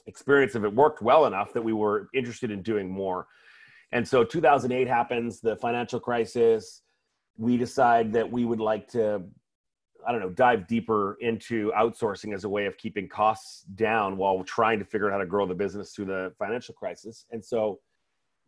[0.07, 3.27] experience of it worked well enough that we were interested in doing more.
[3.93, 6.83] And so 2008 happens, the financial crisis.
[7.37, 9.23] We decide that we would like to,
[10.07, 14.43] I don't know, dive deeper into outsourcing as a way of keeping costs down while
[14.45, 17.27] trying to figure out how to grow the business through the financial crisis.
[17.31, 17.81] And so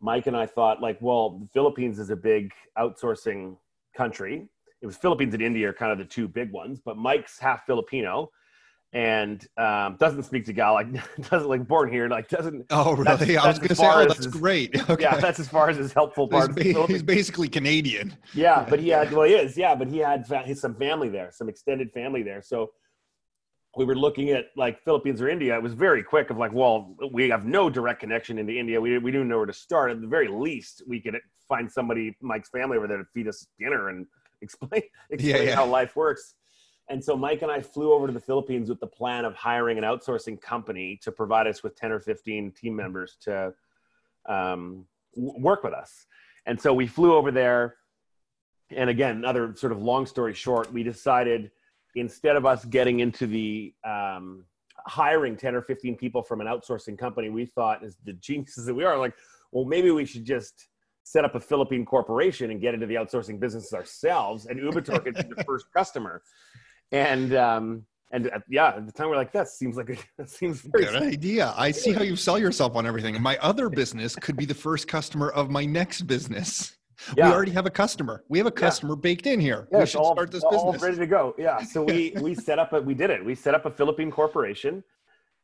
[0.01, 3.57] Mike and I thought, like, well, the Philippines is a big outsourcing
[3.97, 4.49] country.
[4.81, 7.67] It was Philippines and India are kind of the two big ones, but Mike's half
[7.67, 8.31] Filipino.
[8.93, 10.99] And um, doesn't speak Tagalog.
[11.31, 12.09] doesn't like born here.
[12.09, 12.67] Like doesn't.
[12.71, 13.05] Oh really?
[13.05, 14.77] That's- I was going to say, oh, that's his- great.
[14.89, 15.03] Okay.
[15.03, 16.55] Yeah, that's as far as his helpful he's, part.
[16.55, 18.17] ba- he's basically Canadian.
[18.33, 19.57] Yeah, but he had well, he is.
[19.57, 22.41] Yeah, but he had some family there, some extended family there.
[22.41, 22.71] So
[23.77, 25.55] we were looking at like Philippines or India.
[25.55, 28.81] It was very quick of like, well, we have no direct connection into India.
[28.81, 29.91] We we didn't know where to start.
[29.91, 33.47] At the very least, we could find somebody, Mike's family, over there to feed us
[33.59, 34.07] dinner and
[34.41, 35.55] explain explain yeah.
[35.55, 36.35] how life works.
[36.91, 39.77] And so Mike and I flew over to the Philippines with the plan of hiring
[39.79, 43.53] an outsourcing company to provide us with 10 or 15 team members to
[44.27, 46.07] um, w- work with us.
[46.47, 47.77] And so we flew over there.
[48.71, 51.51] And again, another sort of long story short, we decided
[51.95, 54.45] instead of us getting into the um,
[54.87, 58.75] hiring 10 or 15 people from an outsourcing company, we thought, as the geniuses that
[58.75, 59.15] we are, like,
[59.53, 60.69] well, maybe we should just
[61.03, 64.47] set up a Philippine corporation and get into the outsourcing business ourselves.
[64.47, 66.23] And Ubertor could be the first customer.
[66.93, 70.31] And, um, and uh, yeah, at the time we're like, that seems like a, that
[70.31, 71.53] seems very Good idea.
[71.57, 73.21] I see how you sell yourself on everything.
[73.21, 76.77] My other business could be the first customer of my next business.
[77.17, 77.29] Yeah.
[77.29, 78.25] We already have a customer.
[78.29, 79.69] We have a customer baked in here.
[79.71, 80.83] Yeah, we should all, start this all business.
[80.83, 81.35] ready to go.
[81.39, 81.63] Yeah.
[81.65, 83.25] So we we set up a we did it.
[83.25, 84.83] We set up a Philippine corporation,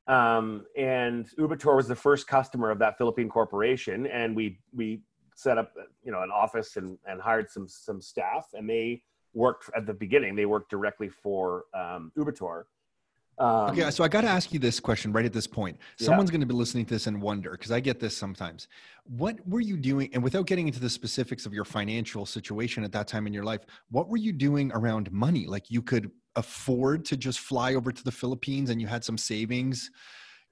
[0.08, 5.02] um, and Ubertor was the first customer of that Philippine corporation, and we we
[5.36, 9.02] set up you know an office and and hired some some staff, and they
[9.34, 10.36] worked at the beginning.
[10.36, 12.64] They worked directly for um, Ubertor.
[13.38, 15.76] Um, Okay, so I got to ask you this question right at this point.
[15.98, 16.06] Yeah.
[16.06, 18.68] Someone's going to be listening to this and wonder because I get this sometimes.
[19.04, 20.10] What were you doing?
[20.14, 23.44] And without getting into the specifics of your financial situation at that time in your
[23.44, 25.46] life, what were you doing around money?
[25.46, 29.18] Like you could afford to just fly over to the Philippines and you had some
[29.18, 29.90] savings.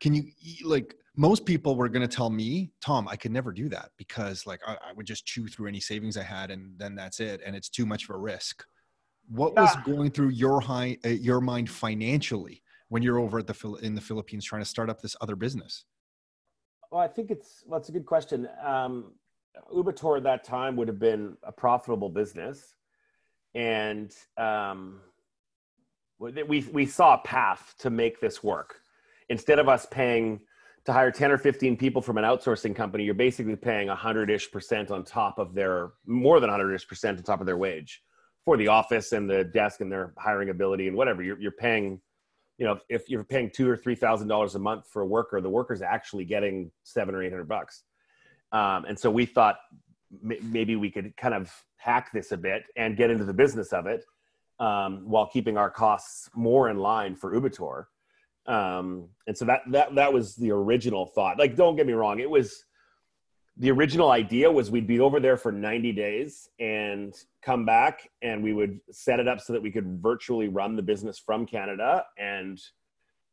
[0.01, 0.25] Can you
[0.64, 4.47] like most people were going to tell me, Tom, I could never do that because
[4.47, 7.40] like I, I would just chew through any savings I had and then that's it,
[7.45, 8.64] and it's too much of a risk.
[9.28, 13.54] What was going through your high, uh, your mind financially when you're over at the
[13.54, 15.85] Phil- in the Philippines trying to start up this other business?
[16.90, 18.48] Well, I think it's well, that's a good question.
[18.62, 19.12] Um,
[19.74, 22.74] Ubertor at that time would have been a profitable business,
[23.54, 25.00] and um,
[26.18, 28.80] we we saw a path to make this work.
[29.30, 30.40] Instead of us paying
[30.85, 34.30] to hire ten or fifteen people from an outsourcing company, you're basically paying a hundred
[34.30, 37.56] ish percent on top of their more than hundred ish percent on top of their
[37.56, 38.02] wage
[38.44, 41.22] for the office and the desk and their hiring ability and whatever.
[41.22, 42.00] You're you're paying
[42.59, 45.40] you know, if you're paying two or three thousand dollars a month for a worker,
[45.40, 47.83] the worker's actually getting seven or eight hundred bucks.
[48.52, 49.57] Um, and so we thought
[50.22, 53.72] m- maybe we could kind of hack this a bit and get into the business
[53.72, 54.05] of it
[54.61, 57.87] um, while keeping our costs more in line for Ubertor.
[58.46, 61.38] Um, and so that that that was the original thought.
[61.38, 62.64] Like, don't get me wrong, it was
[63.62, 68.42] the original idea was we'd be over there for 90 days and come back and
[68.42, 72.05] we would set it up so that we could virtually run the business from Canada
[72.18, 72.61] and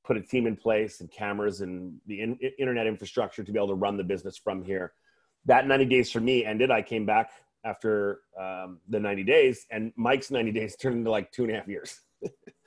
[0.06, 3.70] put a team in place and cameras and the in, internet infrastructure to be able
[3.70, 4.94] to run the business from here.
[5.46, 6.70] That 90 days for me ended.
[6.70, 7.32] I came back
[7.66, 11.56] after um, the 90 days and Mike's 90 days turned into like two and a
[11.56, 12.02] half years.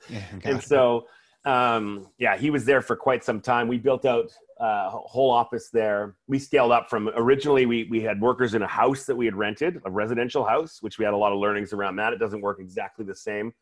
[0.09, 1.07] Yeah, And so,
[1.45, 3.67] um, yeah, he was there for quite some time.
[3.67, 6.15] We built out uh, a whole office there.
[6.27, 9.35] We scaled up from originally we we had workers in a house that we had
[9.35, 12.13] rented, a residential house, which we had a lot of learnings around that.
[12.13, 13.53] It doesn't work exactly the same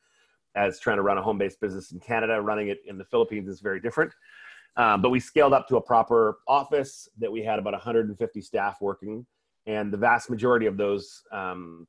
[0.56, 2.40] as trying to run a home-based business in Canada.
[2.40, 4.14] Running it in the Philippines is very different.
[4.78, 8.80] Um, but we scaled up to a proper office that we had about 150 staff
[8.80, 9.26] working,
[9.66, 11.88] and the vast majority of those um,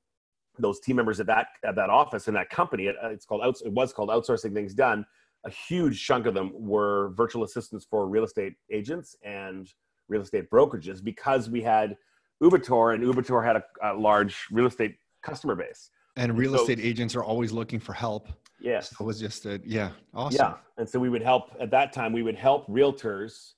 [0.59, 3.63] those team members at that at that office in that company, it, it's called outs-
[3.63, 5.05] it was called outsourcing things done.
[5.45, 9.69] A huge chunk of them were virtual assistants for real estate agents and
[10.09, 11.97] real estate brokerages because we had
[12.43, 15.91] Ubertor and Ubertor had a, a large real estate customer base.
[16.17, 18.29] and real so- estate agents are always looking for help.
[18.61, 18.91] Yes.
[18.91, 20.37] So it was just a yeah, awesome.
[20.41, 22.13] Yeah, and so we would help at that time.
[22.13, 23.55] We would help realtors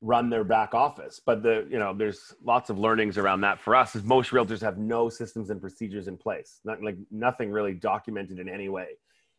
[0.00, 3.76] run their back office, but the you know there's lots of learnings around that for
[3.76, 3.94] us.
[3.94, 8.40] Is most realtors have no systems and procedures in place, not like nothing really documented
[8.40, 8.88] in any way.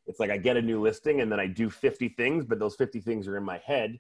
[0.10, 2.76] It's like I get a new listing and then I do 50 things, but those
[2.76, 4.00] 50 things are in my head,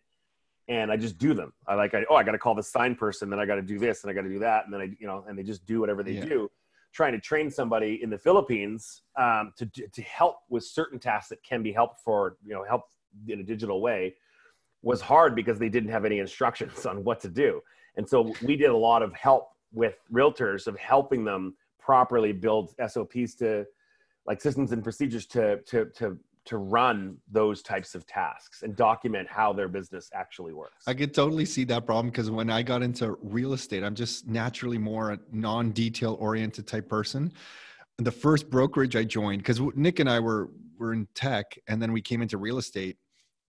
[0.67, 1.53] and I just do them.
[1.67, 3.61] I like I, oh I got to call the sign person, then I got to
[3.61, 5.43] do this, and I got to do that, and then I you know and they
[5.43, 6.25] just do whatever they Yeah.
[6.25, 6.51] do
[6.91, 11.41] trying to train somebody in the Philippines um, to to help with certain tasks that
[11.43, 12.85] can be helped for you know help
[13.27, 14.15] in a digital way
[14.81, 17.61] was hard because they didn't have any instructions on what to do,
[17.97, 22.73] and so we did a lot of help with realtors of helping them properly build
[22.87, 23.65] SOPs to
[24.25, 29.27] like systems and procedures to to to to run those types of tasks and document
[29.29, 30.87] how their business actually works.
[30.87, 34.27] I could totally see that problem because when I got into real estate, I'm just
[34.27, 37.31] naturally more a non-detail oriented type person.
[37.97, 41.91] The first brokerage I joined, because Nick and I were were in tech, and then
[41.91, 42.97] we came into real estate.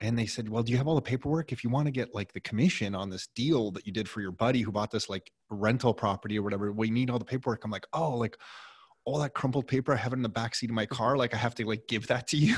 [0.02, 1.52] and they said, "Well, do you have all the paperwork?
[1.52, 4.20] If you want to get like the commission on this deal that you did for
[4.22, 7.64] your buddy who bought this like rental property or whatever, we need all the paperwork."
[7.64, 8.36] I'm like, "Oh, like
[9.04, 10.94] all that crumpled paper I have it in the back seat of my mm-hmm.
[10.94, 11.16] car.
[11.16, 12.56] Like I have to like give that to you."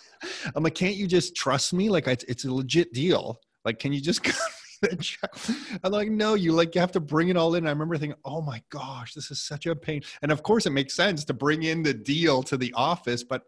[0.56, 1.88] I'm like, "Can't you just trust me?
[1.88, 3.40] Like it's, it's a legit deal.
[3.64, 4.26] Like, can you just?"
[5.82, 7.66] I'm like, no, you like you have to bring it all in.
[7.66, 10.02] I remember thinking, oh my gosh, this is such a pain.
[10.22, 13.42] And of course, it makes sense to bring in the deal to the office, but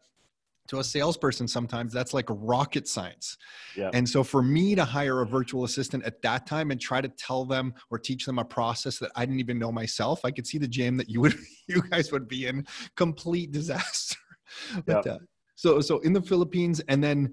[0.71, 3.37] to a salesperson sometimes that's like rocket science.
[3.77, 3.91] Yeah.
[3.93, 7.09] and so for me to hire a virtual assistant at that time and try to
[7.09, 10.47] tell them or teach them a process that i didn't even know myself i could
[10.47, 11.35] see the jam that you would
[11.69, 12.67] you guys would be in.
[12.97, 14.17] Complete disaster
[14.87, 15.19] but, uh,
[15.57, 17.33] so so in the philippines and then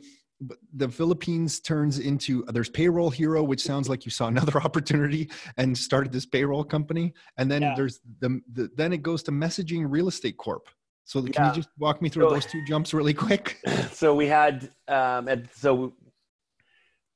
[0.76, 5.78] the philippines turns into there's payroll hero which sounds like you saw another opportunity and
[5.78, 7.14] started this payroll company.
[7.38, 7.74] And then yeah.
[7.76, 10.70] there's the, the then it goes to messaging real estate corp
[11.08, 11.48] so can yeah.
[11.48, 13.60] you just walk me through so, those two jumps really quick?
[13.94, 15.94] So we had, um, and so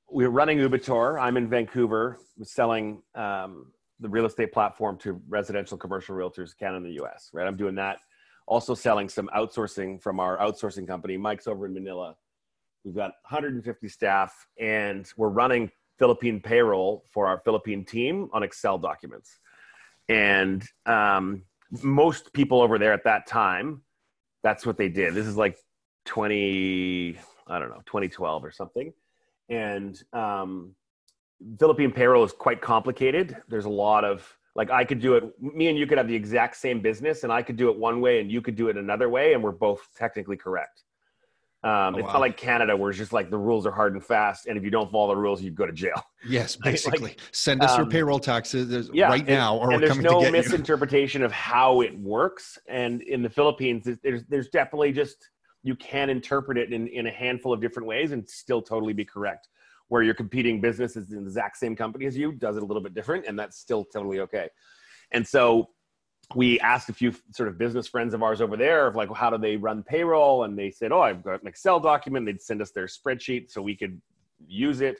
[0.09, 1.21] we were running Ubertor.
[1.21, 3.67] I'm in Vancouver, selling um,
[3.99, 7.29] the real estate platform to residential commercial realtors, Canada and the U.S.
[7.33, 7.97] Right, I'm doing that.
[8.47, 11.17] Also selling some outsourcing from our outsourcing company.
[11.17, 12.15] Mike's over in Manila.
[12.85, 18.77] We've got 150 staff, and we're running Philippine payroll for our Philippine team on Excel
[18.77, 19.37] documents.
[20.09, 21.43] And um,
[21.83, 23.81] most people over there at that time,
[24.43, 25.13] that's what they did.
[25.13, 25.57] This is like
[26.05, 28.93] 20, I don't know, 2012 or something.
[29.49, 30.75] And um,
[31.59, 33.37] Philippine payroll is quite complicated.
[33.47, 36.15] There's a lot of, like, I could do it, me and you could have the
[36.15, 38.77] exact same business, and I could do it one way, and you could do it
[38.77, 40.83] another way, and we're both technically correct.
[41.63, 42.13] Um, oh, it's wow.
[42.13, 44.63] not like Canada where it's just like the rules are hard and fast, and if
[44.63, 46.01] you don't follow the rules, you go to jail.
[46.23, 46.99] Yes, basically.
[46.99, 50.21] like, Send us um, your payroll taxes yeah, right and, now, or and there's no
[50.31, 51.25] misinterpretation you.
[51.25, 52.59] of how it works.
[52.67, 55.31] And in the Philippines, there's there's definitely just
[55.63, 59.03] you can interpret it in, in a handful of different ways and still totally be
[59.03, 59.47] correct.
[59.87, 62.65] Where your competing business is in the exact same company as you, does it a
[62.67, 64.47] little bit different, and that's still totally okay.
[65.11, 65.69] And so
[66.35, 69.19] we asked a few sort of business friends of ours over there of like well,
[69.19, 70.43] how do they run payroll?
[70.43, 72.25] And they said oh i've got an excel document.
[72.25, 74.01] They'd send us their spreadsheet so we could
[74.47, 74.99] use it.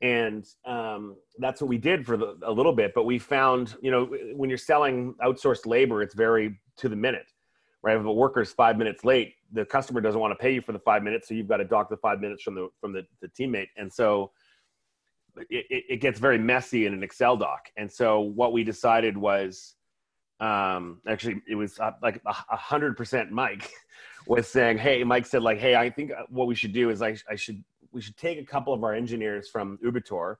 [0.00, 3.90] And um, that's what we did for the, a little bit but we found you
[3.90, 7.26] know when you're selling outsourced labor it's very to the minute
[7.82, 7.96] right?
[7.96, 10.78] If a worker's five minutes late the customer doesn't want to pay you for the
[10.78, 13.28] five minutes so you've got to dock the five minutes from the from the, the
[13.28, 13.68] teammate.
[13.76, 14.32] And so
[15.50, 17.68] it, it gets very messy in an excel doc.
[17.76, 19.74] And so what we decided was
[20.42, 23.70] um, actually it was uh, like a hundred percent Mike
[24.26, 27.00] was saying, Hey, Mike said like, Hey, I think uh, what we should do is
[27.00, 30.36] I, I should, we should take a couple of our engineers from Ubertor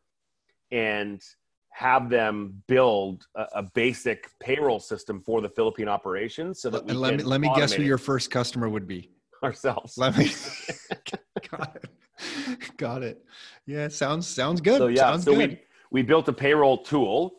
[0.72, 1.22] and
[1.70, 6.92] have them build a, a basic payroll system for the Philippine operations so that we
[6.92, 9.08] let me, let me guess who your first customer would be
[9.44, 9.96] ourselves.
[9.96, 10.32] Let me,
[11.50, 12.76] got it.
[12.76, 13.24] Got it.
[13.66, 13.88] Yeah.
[13.88, 14.78] Sounds, sounds good.
[14.78, 15.50] So yeah, sounds so good.
[15.50, 15.60] we,
[15.90, 17.34] we built a payroll tool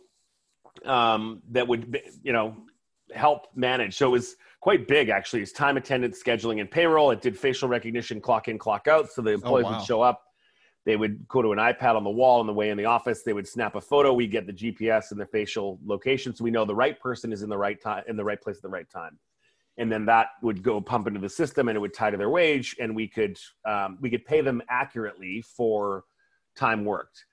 [0.86, 2.56] um, that would you know
[3.13, 3.96] help manage.
[3.96, 5.41] So it was quite big actually.
[5.41, 7.12] It's time attendance scheduling and payroll.
[7.12, 9.12] It did facial recognition, clock in, clock out.
[9.12, 9.78] So the employees oh, wow.
[9.78, 10.24] would show up.
[10.86, 13.24] They would go to an iPad on the wall on the way in the office.
[13.24, 14.13] They would snap a photo.
[14.13, 17.41] We get the GPS and the facial location, so we know the right person is
[17.41, 19.17] in the right time in the right place at the right time.
[19.78, 22.30] And then that would go pump into the system, and it would tie to their
[22.30, 26.04] wage, and we could um, we could pay them accurately for
[26.56, 27.26] time worked.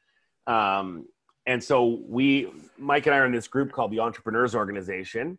[0.47, 1.07] Um,
[1.51, 5.37] and so we, Mike and I are in this group called the Entrepreneurs Organization,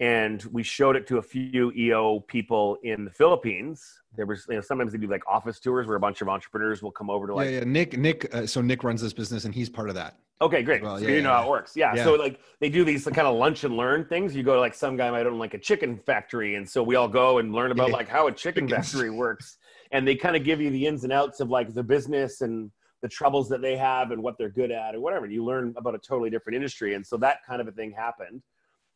[0.00, 4.00] and we showed it to a few EO people in the Philippines.
[4.16, 6.82] There was, you know, sometimes they do like office tours where a bunch of entrepreneurs
[6.82, 7.50] will come over to like.
[7.50, 7.64] Yeah, yeah.
[7.66, 8.34] Nick, Nick.
[8.34, 10.16] Uh, so Nick runs this business, and he's part of that.
[10.40, 10.82] Okay, great.
[10.82, 11.36] Well, so yeah, you know yeah.
[11.36, 11.76] how it works.
[11.76, 11.94] Yeah.
[11.94, 12.04] yeah.
[12.04, 14.34] So like they do these kind of lunch and learn things.
[14.34, 16.94] You go to like some guy might own like a chicken factory, and so we
[16.94, 19.58] all go and learn about like how a chicken factory works,
[19.92, 22.70] and they kind of give you the ins and outs of like the business and
[23.02, 25.26] the troubles that they have and what they're good at or whatever.
[25.26, 26.94] You learn about a totally different industry.
[26.94, 28.42] And so that kind of a thing happened.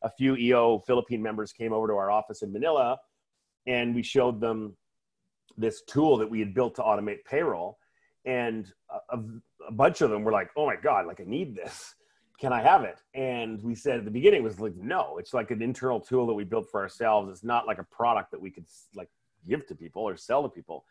[0.02, 2.98] A few EO Philippine members came over to our office in Manila
[3.66, 4.76] and we showed them
[5.56, 7.78] this tool that we had built to automate payroll.
[8.26, 8.70] And
[9.10, 9.18] a,
[9.68, 11.94] a bunch of them were like, oh my God, like I need this.
[12.38, 12.98] Can I have it?
[13.14, 16.34] And we said at the beginning was like, no, it's like an internal tool that
[16.34, 17.30] we built for ourselves.
[17.30, 19.08] It's not like a product that we could like
[19.48, 20.84] give to people or sell to people.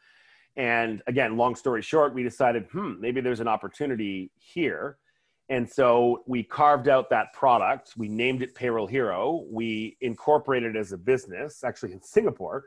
[0.55, 4.97] And again, long story short, we decided, hmm, maybe there's an opportunity here.
[5.49, 7.93] And so we carved out that product.
[7.97, 9.45] We named it Payroll Hero.
[9.49, 12.65] We incorporated it as a business, actually in Singapore.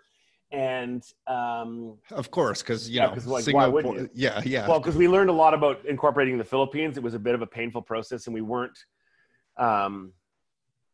[0.52, 4.68] And um, of course, because you yeah, know, like, Singapore, yeah, yeah.
[4.68, 6.96] Well, because we learned a lot about incorporating the Philippines.
[6.96, 8.78] It was a bit of a painful process, and we weren't.
[9.56, 10.12] Um,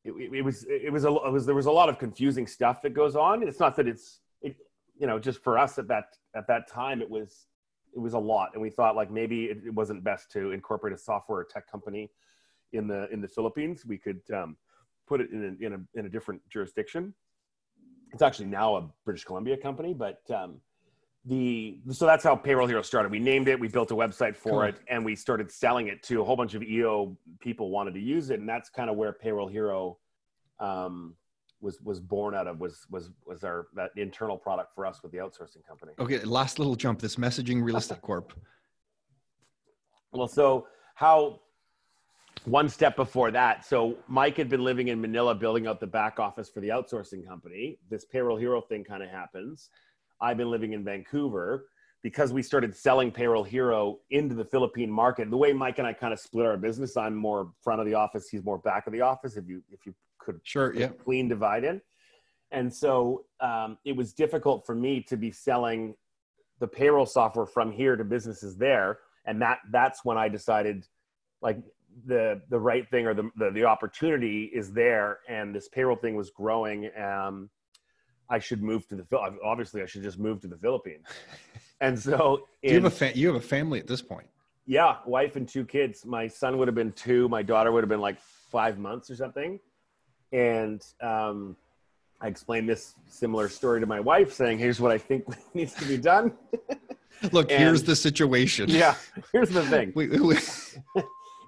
[0.05, 2.81] it, it was it was a it was there was a lot of confusing stuff
[2.81, 3.47] that goes on.
[3.47, 4.32] It's not that it's it,
[5.03, 7.47] you know just for us at that at that time it was
[7.95, 10.95] it was a lot, and we thought like maybe it, it wasn't best to incorporate
[10.95, 12.11] a software or tech company
[12.73, 13.85] in the in the Philippines.
[13.85, 14.57] We could um,
[15.07, 17.13] put it in a, in a in a different jurisdiction.
[18.13, 20.61] It's actually now a British Columbia company, but um,
[21.27, 23.11] the so that's how Payroll Hero started.
[23.11, 24.63] We named it, we built a website for Cool.
[24.63, 28.01] it, and we started selling it to a whole bunch of EO people wanted to
[28.01, 29.99] use it, and that's kind of where Payroll Hero
[30.61, 31.15] um,
[31.63, 35.13] was was born out of was was was our that internal product for us with
[35.13, 35.93] the outsourcing company.
[35.99, 37.01] Okay, last little jump.
[37.01, 38.33] This messaging real estate corp.
[40.13, 41.41] Well, so how
[42.45, 46.19] one step before that, so Mike had been living in Manila building out the back
[46.19, 47.79] office for the outsourcing company.
[47.89, 49.71] This payroll hero thing kind of happens.
[50.21, 51.67] I've been living in Vancouver
[52.03, 55.31] because we started selling payroll hero into the Philippine market.
[55.31, 57.95] The way Mike and I kind of split our business, I'm more front of the
[57.95, 59.95] office, he's more back of the office if you if you
[60.25, 60.75] could Sure.
[60.75, 60.89] Yeah.
[60.89, 61.81] clean divide in.
[62.51, 65.95] And so um, it was difficult for me to be selling
[66.59, 68.99] the payroll software from here to businesses there.
[69.25, 70.87] And that that's when I decided
[71.41, 71.59] like
[72.07, 76.15] the the right thing or the the, the opportunity is there and this payroll thing
[76.15, 76.91] was growing.
[76.99, 77.49] Um,
[78.29, 79.07] I should move to the
[79.45, 81.07] obviously I should just move to the Philippines.
[81.81, 84.29] And so Do you have a fa- you have a family at this point.
[84.67, 86.07] yeah, wife and two kids.
[86.07, 87.29] My son would have been two.
[87.29, 89.59] My daughter would have been like five months or something.
[90.33, 91.57] And um,
[92.21, 95.25] I explained this similar story to my wife, saying, "Here's what I think
[95.55, 96.33] needs to be done."
[97.33, 98.69] Look, And- here's the situation.
[98.69, 98.97] yeah,
[99.33, 99.93] here's the thing.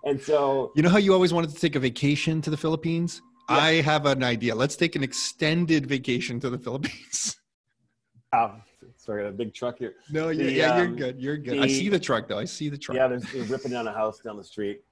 [0.07, 3.23] And so, you know how you always wanted to take a vacation to the Philippines?
[3.49, 3.57] Yeah.
[3.57, 4.55] I have an idea.
[4.55, 7.37] Let's take an extended vacation to the Philippines.
[8.33, 8.51] uh,
[8.97, 9.95] sorry, I got a big truck here.
[10.11, 11.21] No, yeah, The, yeah, you're um, good.
[11.21, 11.59] You're good.
[11.59, 12.39] I see the truck though.
[12.39, 12.97] I see the truck.
[12.97, 14.83] Yeah, there's they're ripping down a house down the street.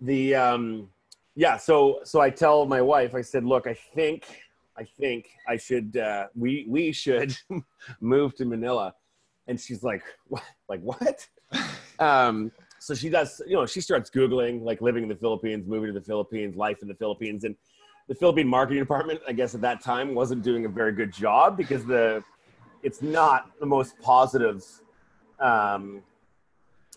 [0.00, 0.88] The um,
[1.36, 4.24] yeah, so so I tell my wife, I said, look, I think
[4.76, 7.36] I think I should uh, we we should
[8.00, 8.94] move to Manila,
[9.46, 10.42] and she's like, what?
[10.68, 11.28] Like what?
[11.98, 15.92] um, so she does, you know, she starts googling like living in the Philippines, moving
[15.92, 17.56] to the Philippines, life in the Philippines, and
[18.08, 21.56] the Philippine marketing department, I guess at that time, wasn't doing a very good job
[21.56, 22.22] because the
[22.82, 24.62] it's not the most positive.
[25.40, 26.02] Um,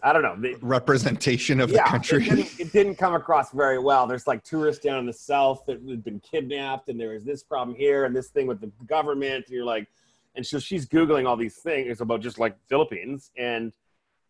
[0.04, 0.36] I don't know.
[0.40, 2.24] The, Representation of yeah, the country.
[2.24, 4.08] It didn't, it didn't come across very well.
[4.08, 7.44] There's like tourists down in the south that had been kidnapped, and there was this
[7.44, 9.46] problem here and this thing with the government.
[9.48, 9.88] And you're like,
[10.36, 13.74] and so she's googling all these things about just like Philippines, and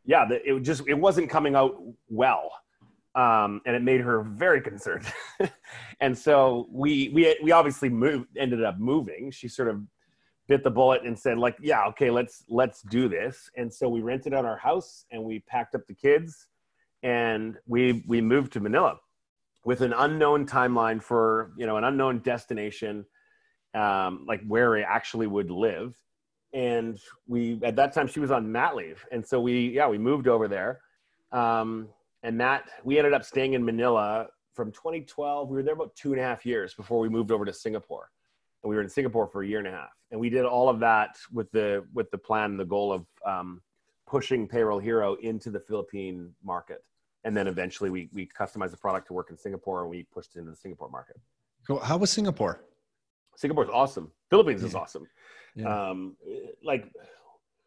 [0.05, 2.51] yeah, the, it just it wasn't coming out well,
[3.15, 5.05] um, and it made her very concerned.
[5.99, 9.31] and so we we we obviously moved, ended up moving.
[9.31, 9.81] She sort of
[10.47, 13.49] bit the bullet and said like yeah okay let's let's do this.
[13.57, 16.47] And so we rented out our house and we packed up the kids
[17.03, 18.97] and we we moved to manila
[19.65, 23.05] with an unknown timeline for you know an unknown destination
[23.73, 25.95] um, like where we actually would live.
[26.53, 29.05] And we at that time she was on mat leave.
[29.11, 30.81] And so we yeah we moved over there.
[31.31, 31.89] Um,
[32.23, 36.11] and that we ended up staying in manila from 2012 we were there about two
[36.13, 38.09] and a half years before we moved over to singapore
[38.63, 39.89] and we were in Singapore for a year and a half.
[40.11, 43.61] And we did all of that with the with the plan, the goal of um,
[44.07, 46.83] pushing Payroll Hero into the Philippine market.
[47.23, 50.35] And then eventually we we customized the product to work in Singapore and we pushed
[50.35, 51.17] it into the Singapore market.
[51.65, 51.79] Cool.
[51.79, 52.63] How was Singapore?
[53.35, 54.11] Singapore's awesome.
[54.29, 55.07] Philippines is awesome.
[55.55, 55.89] Yeah.
[55.89, 56.15] Um,
[56.63, 56.91] like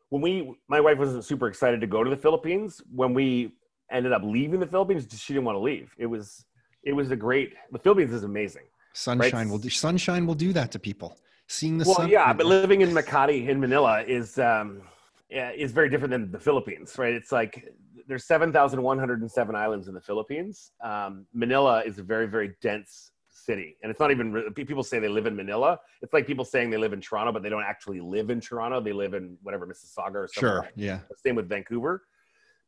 [0.08, 2.82] when we, my wife wasn't super excited to go to the Philippines.
[2.92, 3.52] When we
[3.90, 5.94] ended up leaving the Philippines, she didn't want to leave.
[5.96, 6.44] It was,
[6.82, 7.54] it was a great.
[7.70, 8.64] The Philippines is amazing.
[8.92, 9.70] Sunshine will do.
[9.70, 11.18] Sunshine will do that to people.
[11.46, 12.08] Seeing the well, sun.
[12.08, 14.82] yeah, but living in Makati in Manila is um,
[15.28, 17.12] yeah, is very different than the Philippines, right?
[17.12, 17.72] It's like
[18.06, 20.72] there's seven thousand one hundred and seven islands in the Philippines.
[20.82, 25.08] Um, Manila is a very very dense city, and it's not even people say they
[25.08, 25.78] live in Manila.
[26.02, 28.80] It's like people saying they live in Toronto, but they don't actually live in Toronto.
[28.80, 30.62] They live in whatever Mississauga or somewhere.
[30.62, 30.68] sure.
[30.76, 31.00] Yeah.
[31.24, 32.02] Same with Vancouver,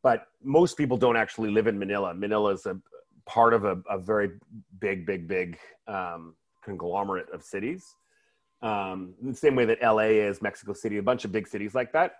[0.03, 2.15] but most people don't actually live in Manila.
[2.15, 2.81] Manila is a
[3.27, 4.31] part of a, a very
[4.81, 7.97] big, big, big um, conglomerate of cities.
[8.63, 11.93] Um, the same way that LA is, Mexico City, a bunch of big cities like
[11.93, 12.17] that.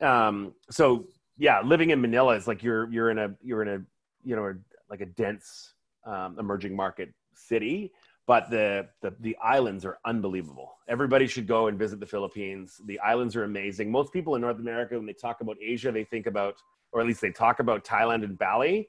[0.00, 1.06] Um, so
[1.38, 3.82] yeah, living in Manila is like you're you're in a you're in a
[4.24, 4.54] you know
[4.90, 5.74] like a dense
[6.06, 7.92] um, emerging market city,
[8.26, 10.74] but the, the the islands are unbelievable.
[10.88, 12.80] Everybody should go and visit the Philippines.
[12.86, 13.90] The islands are amazing.
[13.90, 16.54] Most people in North America, when they talk about Asia, they think about,
[16.92, 18.88] or at least they talk about Thailand and Bali.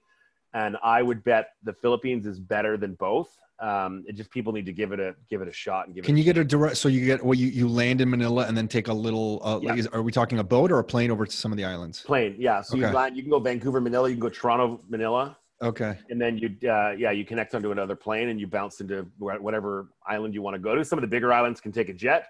[0.53, 3.35] And I would bet the Philippines is better than both.
[3.59, 6.03] Um, it just people need to give it a give it a shot and give
[6.03, 6.77] Can you get a direct?
[6.77, 9.41] So you get well, you you land in Manila and then take a little.
[9.43, 11.57] Uh, like, is, are we talking a boat or a plane over to some of
[11.57, 12.01] the islands?
[12.01, 12.35] plane?
[12.37, 14.09] Yeah, so you land, you can go Vancouver, Manila.
[14.09, 15.97] You can go Toronto, Manila, Okay.
[16.09, 19.87] and then you uh, yeah you connect onto another plane and you bounce into whatever
[20.05, 20.83] island you want to go to.
[20.83, 22.27] Some of the bigger islands can take a jet.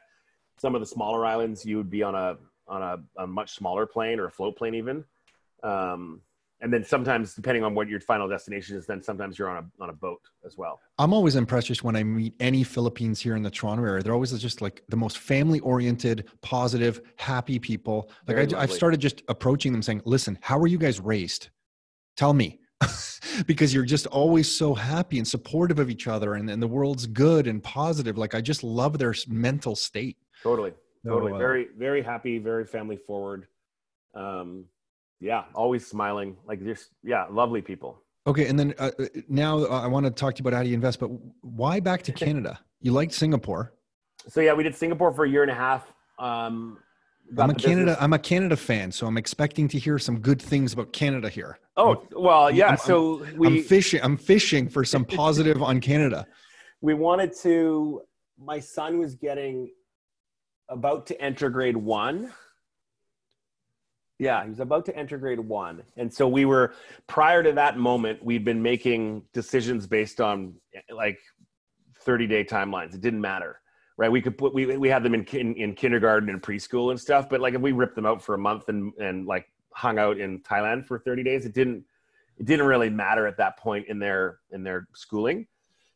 [0.60, 3.86] Some of the smaller islands you would be on a on a, a much smaller
[3.86, 5.04] plane or a float plane even.
[5.64, 6.22] Um,
[6.64, 9.84] and then sometimes, depending on what your final destination is, then sometimes you're on a
[9.84, 10.80] on a boat as well.
[10.98, 14.02] I'm always impressed just when I meet any Philippines here in the Toronto area.
[14.02, 18.10] They're always just like the most family oriented, positive, happy people.
[18.28, 21.50] Like Very I, I've started just approaching them saying, "Listen, how are you guys raised?
[22.18, 22.60] Tell me."
[23.48, 27.06] because you're just always so happy and supportive of each other and, and the world's
[27.06, 30.74] good and positive like i just love their mental state Totally,
[31.08, 31.32] totally.
[31.32, 33.48] So, uh, very, very happy, very family forward.
[34.14, 34.66] Um,
[35.24, 36.36] yeah, always smiling.
[36.46, 38.02] Like just yeah, lovely people.
[38.28, 40.64] Okay, and then uh, uh, now uh, I want to talk to you about how
[40.64, 41.10] do you invest, but
[41.42, 42.60] why back to Canada?
[42.82, 43.74] You liked Singapore.
[44.28, 45.92] So yeah, we did Singapore for a year and a half.
[46.20, 46.78] Um,
[47.38, 47.86] I'm a Canada.
[47.86, 51.30] business- I'm a Canada fan, so I'm expecting to hear some good things about Canada
[51.30, 51.58] here.
[51.78, 52.68] Oh well, yeah.
[52.68, 54.02] I'm- so I'm we fishing.
[54.04, 56.28] I'm fishing for some positive on Canada.
[56.82, 58.02] we wanted to.
[58.38, 59.72] My son was getting
[60.70, 62.34] about to enter grade one.
[64.24, 66.76] Yeah, he was about to enter grade one, and so we were
[67.08, 68.24] prior to that moment.
[68.24, 70.54] We'd been making decisions based on
[70.90, 71.20] like
[72.06, 72.96] thirty day timelines.
[72.96, 73.60] It didn't matter,
[73.98, 74.10] right?
[74.10, 77.28] We could put we we had them in kin, in kindergarten and preschool and stuff,
[77.28, 80.18] but like if we ripped them out for a month and and like hung out
[80.18, 81.84] in Thailand for thirty days, it didn't
[82.38, 85.48] it didn't really matter at that point in their in their schooling.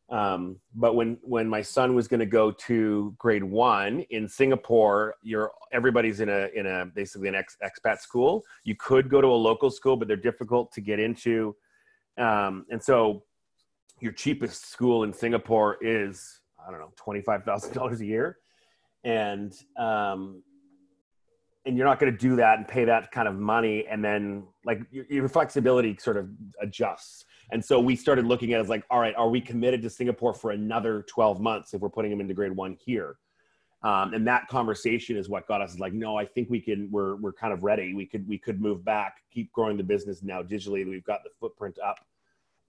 [0.10, 5.16] Um, but when when my son was going to go to grade one in Singapore,
[5.22, 8.44] you're everybody's in a in a basically an ex, expat school.
[8.64, 11.56] You could go to a local school, but they're difficult to get into.
[12.18, 13.24] Um, and so,
[14.00, 18.38] your cheapest school in Singapore is I don't know twenty five thousand dollars a year,
[19.04, 20.42] and um,
[21.66, 24.44] and you're not going to do that and pay that kind of money, and then
[24.64, 26.30] like your, your flexibility sort of
[26.62, 27.26] adjusts.
[27.52, 29.90] And so we started looking at it as like, all right, are we committed to
[29.90, 33.18] Singapore for another 12 months if we're putting them into grade one here?
[33.84, 36.90] Um, and that conversation is what got us like, no, I think we can.
[36.92, 37.94] We're we're kind of ready.
[37.94, 40.88] We could we could move back, keep growing the business now digitally.
[40.88, 42.00] We've got the footprint up,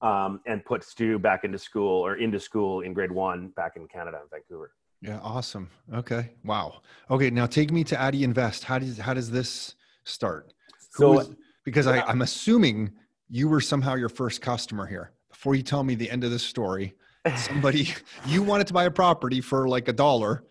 [0.06, 3.88] um, and put Stu back into school or into school in grade one back in
[3.88, 4.72] Canada in Vancouver.
[5.00, 5.70] Yeah, awesome.
[5.94, 6.82] Okay, wow.
[7.10, 8.64] Okay, now take me to Addy Invest.
[8.64, 10.52] How does how does this start?
[10.90, 11.24] So
[11.64, 12.00] because I.
[12.02, 12.92] I'm assuming
[13.30, 15.12] you were somehow your first customer here.
[15.30, 16.94] Before you tell me the end of the story,
[17.36, 17.88] somebody
[18.26, 20.44] you wanted to buy a property for like a dollar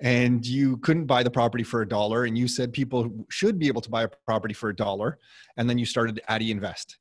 [0.00, 3.68] and you couldn't buy the property for a dollar and you said people should be
[3.68, 5.18] able to buy a property for a dollar
[5.56, 6.98] and then you started Addy Invest.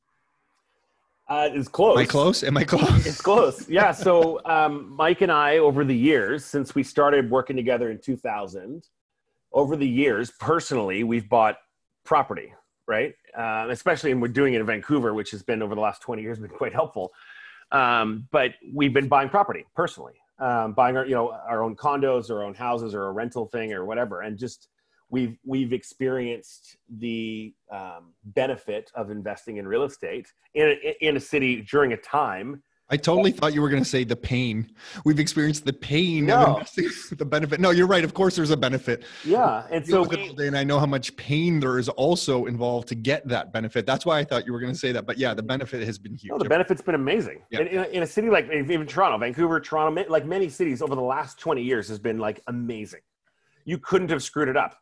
[1.29, 1.95] uh, it's close.
[1.95, 2.43] Am I close?
[2.43, 3.05] Am I close?
[3.05, 3.69] It's close.
[3.69, 3.91] Yeah.
[3.91, 8.83] So um, Mike and I, over the years, since we started working together in 2000,
[9.53, 11.57] over the years, personally, we've bought
[12.03, 12.51] property,
[12.89, 13.13] right?
[13.37, 16.23] Uh, especially, and we're doing it in Vancouver, which has been over the last 20
[16.23, 17.13] years been quite helpful.
[17.71, 22.31] Um, but we've been buying property personally, um, buying our, you know, our own condos,
[22.31, 24.69] our own houses, or a rental thing, or whatever, and just
[25.11, 31.19] we've we've experienced the um, benefit of investing in real estate in a, in a
[31.19, 34.71] city during a time I totally thought you were going to say the pain.
[35.05, 36.57] We've experienced the pain No.
[36.61, 36.71] of
[37.17, 37.59] the benefit.
[37.59, 38.03] No, you're right.
[38.03, 39.03] Of course, there's a benefit.
[39.23, 42.87] Yeah, and so we, day, and I know how much pain there is also involved
[42.87, 43.85] to get that benefit.
[43.85, 45.05] That's why I thought you were going to say that.
[45.05, 46.31] But yeah, the benefit has been huge.
[46.31, 47.43] no, the benefit's been amazing.
[47.51, 47.59] Yeah.
[47.61, 50.95] In, in, a, in a city like even Toronto, Vancouver, Toronto, like many cities over
[50.95, 53.01] the last 20 years has been like amazing.
[53.65, 54.75] You couldn't have screwed it up,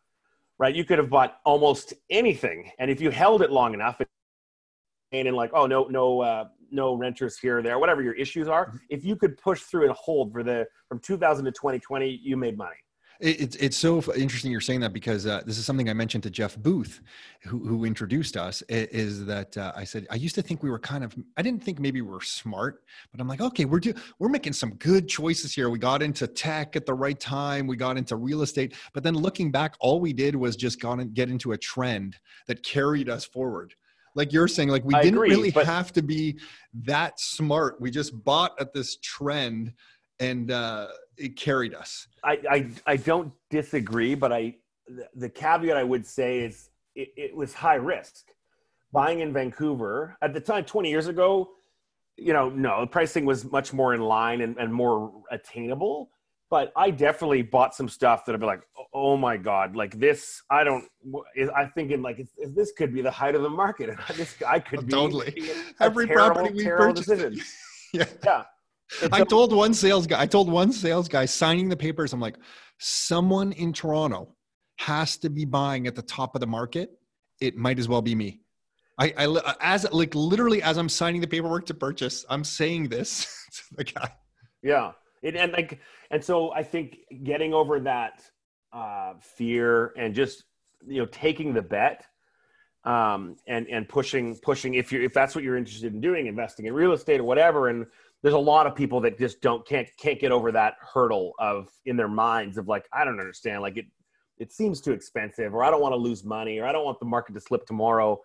[0.60, 0.74] right?
[0.74, 4.00] You could have bought almost anything, and if you held it long enough,
[5.12, 8.48] and in like, oh no, no, uh, no renters here or there, whatever your issues
[8.48, 8.78] are, Mm-hmm.
[8.90, 12.58] if you could push through and hold for the from 2000 to 2020, you made
[12.58, 12.76] money.
[13.20, 16.24] It, it's it's so interesting you're saying that because uh, this is something I mentioned
[16.24, 17.02] to Jeff Booth,
[17.44, 18.62] who, who introduced us.
[18.70, 21.64] Is that uh, I said I used to think we were kind of I didn't
[21.64, 25.08] think maybe we were smart, but I'm like okay we're do, we're making some good
[25.08, 25.70] choices here.
[25.72, 27.66] We got into tech at the right time.
[27.66, 31.00] We got into real estate, but then looking back, all we did was just got
[31.00, 33.74] in, get into a trend that carried us forward.
[34.18, 36.40] Like you're saying, like we I didn't agree, really but- have to be
[36.74, 37.80] that smart.
[37.80, 39.74] We just bought at this trend,
[40.20, 40.88] and uh,
[41.18, 42.08] it carried us.
[42.24, 44.56] I, I, I don't disagree, but I
[45.16, 48.26] the, caveat I would say is it, it was high risk.
[48.92, 51.50] Buying in Vancouver at the time, 20 years ago,
[52.16, 56.10] you know, no, the pricing was much more in line and, and more attainable.
[56.50, 58.62] But I definitely bought some stuff that I'd be like,
[58.94, 60.42] oh my god, like this.
[60.50, 60.86] I don't.
[61.56, 64.36] I'm thinking like if, if this could be the height of the market, and this
[64.46, 65.52] I could oh, be Totally.
[65.80, 67.12] Every terrible, property we purchased.
[67.94, 68.04] Yeah.
[68.26, 68.44] Yeah.
[69.14, 72.36] I told one sales guy, I told one sales guy signing the papers, I'm like,
[72.80, 74.36] someone in Toronto
[74.80, 76.92] has to be buying at the top of the market.
[77.40, 78.42] It might as well be me.
[79.00, 83.26] I, I as like literally as I'm signing the paperwork to purchase, I'm saying this
[83.54, 84.12] to the guy.
[84.64, 84.92] Yeah.
[85.24, 85.80] It, and like,
[86.12, 88.24] and so I think getting over that
[88.74, 90.44] uh, fear and just,
[90.88, 92.06] you know, taking the bet
[92.84, 96.66] um, and and pushing pushing if you if that's what you're interested in doing, investing
[96.66, 97.68] in real estate or whatever.
[97.68, 97.86] And
[98.22, 101.70] there's a lot of people that just don't can't can't get over that hurdle of
[101.86, 103.86] in their minds of like I don't understand like it
[104.38, 107.00] it seems too expensive or I don't want to lose money or I don't want
[107.00, 108.22] the market to slip tomorrow.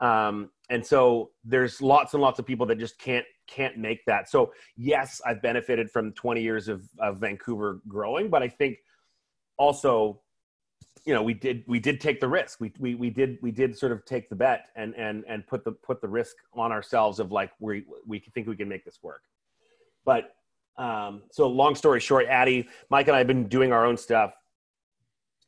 [0.00, 4.30] Um, and so there's lots and lots of people that just can't can't make that.
[4.30, 8.78] So yes, I've benefited from 20 years of, of Vancouver growing, but I think
[9.60, 10.22] also,
[11.04, 12.60] you know, we did we did take the risk.
[12.60, 15.64] We, we we did we did sort of take the bet and and and put
[15.64, 18.98] the put the risk on ourselves of like we we think we can make this
[19.02, 19.22] work.
[20.04, 20.34] But
[20.78, 24.32] um, so long story short, Addy, Mike and I have been doing our own stuff.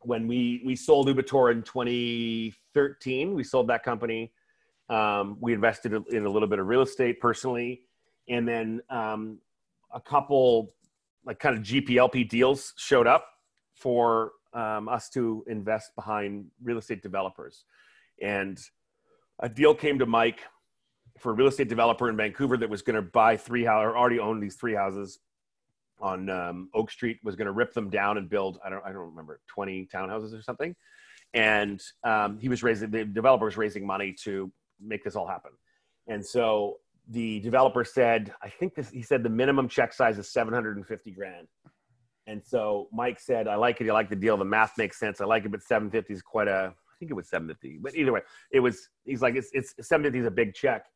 [0.02, 4.32] When we we sold Ubertor in 2013, we sold that company.
[4.90, 7.82] Um, we invested in a little bit of real estate personally,
[8.28, 9.38] and then um,
[9.94, 10.74] a couple
[11.24, 13.31] like kind of GPLP deals showed up
[13.82, 17.64] for um, us to invest behind real estate developers,
[18.20, 18.58] and
[19.40, 20.40] a deal came to Mike
[21.18, 23.96] for a real estate developer in Vancouver that was going to buy three houses, or
[23.96, 25.18] already owned these three houses
[26.00, 28.92] on um, Oak Street, was going to rip them down and build I don't I
[28.92, 30.76] don't remember twenty townhouses or something,
[31.34, 35.50] and um, he was raising the developer was raising money to make this all happen,
[36.06, 36.76] and so
[37.08, 41.48] the developer said, I think this, he said the minimum check size is 750 grand.
[42.26, 43.90] And so Mike said, I like it.
[43.90, 44.36] I like the deal.
[44.36, 45.20] The math makes sense.
[45.20, 48.12] I like it, but 750 is quite a, I think it was 750, but either
[48.12, 48.20] way,
[48.52, 50.86] it was, he's like, it's, it's 750 is a big check.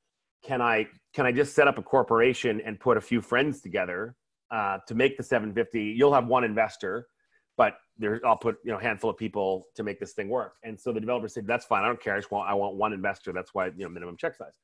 [0.44, 4.14] Can I, can I just set up a corporation and put a few friends together
[4.52, 5.82] uh, to make the 750?
[5.82, 7.08] You'll have one investor,
[7.56, 10.54] but there, I'll put, you know, a handful of people to make this thing work.
[10.62, 11.82] And so the developer said, that's fine.
[11.82, 12.14] I don't care.
[12.14, 13.32] I just want, I want one investor.
[13.32, 14.60] That's why, you know, minimum check size.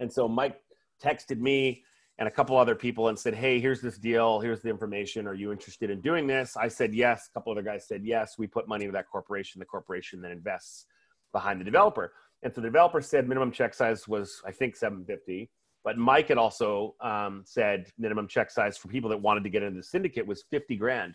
[0.00, 0.56] And so Mike
[1.00, 1.84] texted me
[2.20, 4.40] and a couple other people and said, Hey, here's this deal.
[4.40, 5.26] Here's the information.
[5.26, 6.54] Are you interested in doing this?
[6.54, 7.28] I said yes.
[7.28, 8.36] A couple other guys said yes.
[8.38, 9.58] We put money into that corporation.
[9.58, 10.84] The corporation then invests
[11.32, 12.12] behind the developer.
[12.42, 15.50] And so the developer said minimum check size was, I think, 750.
[15.82, 19.62] But Mike had also um, said minimum check size for people that wanted to get
[19.62, 21.14] into the syndicate was 50 grand.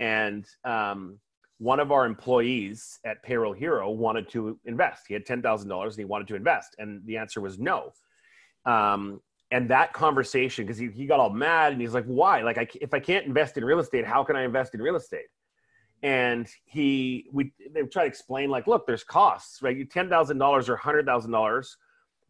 [0.00, 1.20] And um,
[1.58, 5.04] one of our employees at Payroll Hero wanted to invest.
[5.06, 6.74] He had $10,000 and he wanted to invest.
[6.78, 7.92] And the answer was no
[8.66, 9.20] um,
[9.52, 12.40] and that conversation, because he, he got all mad and he's like, why?
[12.40, 14.96] Like, I, if I can't invest in real estate, how can I invest in real
[14.96, 15.26] estate?
[16.02, 19.76] And he, we, they try to explain like, look, there's costs, right?
[19.76, 21.66] you $10,000 or $100,000,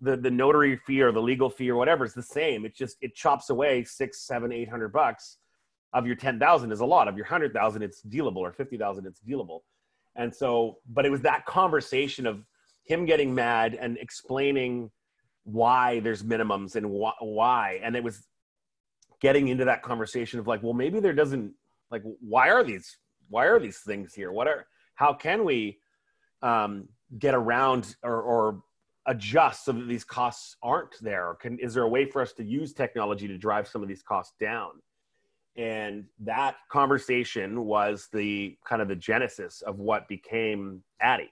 [0.00, 2.66] the, the notary fee or the legal fee or whatever is the same.
[2.66, 5.38] It just, it chops away six, seven, eight hundred bucks
[5.94, 7.82] of your 10,000 is a lot of your 100,000.
[7.82, 9.06] It's dealable or 50,000.
[9.06, 9.60] It's dealable.
[10.16, 12.44] And so, but it was that conversation of
[12.82, 14.90] him getting mad and explaining
[15.44, 17.80] why there's minimums and wh- why.
[17.82, 18.26] And it was
[19.20, 21.52] getting into that conversation of like well maybe there doesn't
[21.90, 22.96] like why are these
[23.28, 24.32] why are these things here?
[24.32, 25.78] What are how can we
[26.42, 26.88] um,
[27.18, 28.62] get around or, or
[29.06, 31.28] adjust so that these costs aren't there?
[31.28, 33.88] Or can is there a way for us to use technology to drive some of
[33.88, 34.70] these costs down?
[35.56, 41.30] And that conversation was the kind of the genesis of what became addy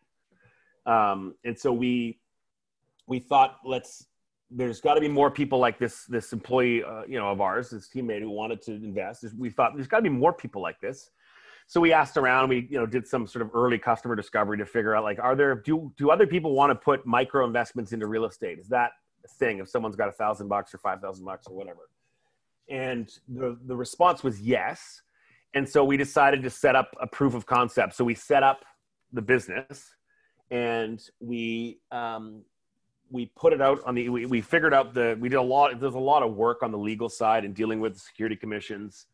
[0.87, 2.19] um, and so we
[3.11, 4.07] we thought let's
[4.53, 7.71] there's got to be more people like this this employee uh, you know of ours
[7.71, 9.25] this teammate who wanted to invest.
[9.37, 11.11] We thought there's got to be more people like this.
[11.67, 14.65] So we asked around we you know did some sort of early customer discovery to
[14.65, 18.07] figure out like are there do do other people want to put micro investments into
[18.07, 18.59] real estate?
[18.59, 18.93] Is that
[19.25, 21.91] a thing if someone's got a thousand bucks or five thousand bucks or whatever?
[22.69, 25.03] And the the response was yes.
[25.55, 27.97] And so we decided to set up a proof of concept.
[27.97, 28.65] So we set up
[29.13, 29.97] the business
[30.53, 32.45] and we um,
[33.11, 35.79] we put it out on the we, we figured out the we did a lot
[35.81, 39.07] there's a lot of work on the legal side and dealing with the security commissions.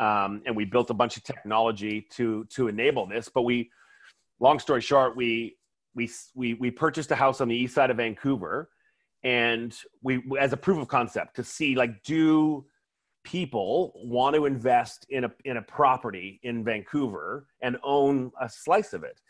[0.00, 3.70] Um, and we built a bunch of technology to to enable this but we
[4.40, 5.56] long story short we
[5.94, 8.70] we we, we purchased a house on the east side of vancouver.
[9.24, 12.64] And we as a proof of concept to see like do
[13.24, 18.92] people want to invest in a in a property in vancouver and own a slice
[18.92, 19.20] of it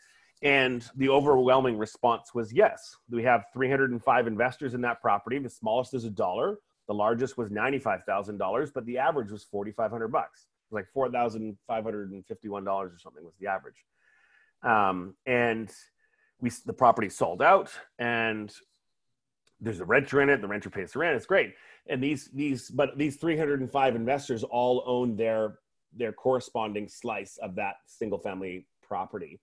[0.41, 2.95] and the overwhelming response was yes.
[3.09, 5.37] We have 305 investors in that property.
[5.39, 6.59] The smallest is a dollar.
[6.87, 10.47] The largest was $95,000, but the average was 4,500 bucks.
[10.71, 13.83] It was like $4,551 or something was the average.
[14.63, 15.69] Um, and
[16.39, 18.53] we, the property sold out and
[19.59, 20.41] there's a renter in it.
[20.41, 21.17] The renter pays the rent.
[21.17, 21.53] It's great.
[21.87, 25.59] And these, these, but these 305 investors all own their,
[25.95, 29.41] their corresponding slice of that single family property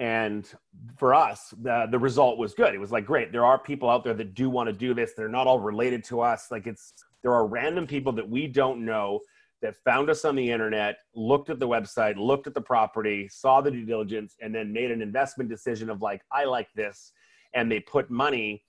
[0.00, 0.52] and
[0.96, 2.74] for us the, the result was good.
[2.74, 5.12] It was like great there are people out there that do want to do this.
[5.16, 6.48] They're not all related to us.
[6.50, 6.92] Like it's
[7.22, 9.20] there are random people that we don't know
[9.62, 13.60] that found us on the internet looked at the website looked at the property saw
[13.60, 17.12] the due diligence and then made an investment decision of like i like this
[17.54, 18.64] and they put money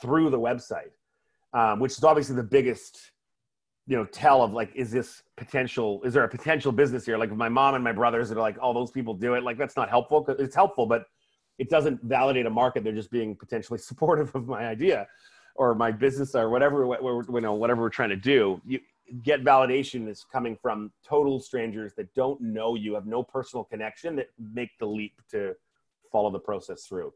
[0.00, 0.90] through the website,
[1.52, 3.11] um, which is obviously the biggest,
[3.86, 6.02] you know, tell of like, is this potential?
[6.04, 7.18] Is there a potential business here?
[7.18, 9.42] Like my mom and my brothers that are like, oh, those people do it.
[9.42, 10.24] Like that's not helpful.
[10.38, 11.06] It's helpful, but
[11.58, 12.84] it doesn't validate a market.
[12.84, 15.08] They're just being potentially supportive of my idea
[15.56, 18.60] or my business or whatever, you know, whatever we're trying to do.
[18.66, 18.80] You
[19.22, 24.16] get validation is coming from total strangers that don't know you, have no personal connection,
[24.16, 25.54] that make the leap to
[26.10, 27.12] follow the process through.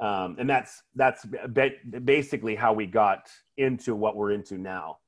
[0.00, 4.98] Um, and that's that's basically how we got into what we're into now.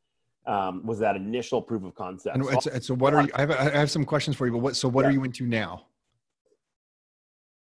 [0.46, 2.36] Um, was that initial proof of concept?
[2.36, 3.30] And so, so what are you?
[3.34, 4.76] I have, I have some questions for you, but what?
[4.76, 5.08] So what yeah.
[5.08, 5.86] are you into now?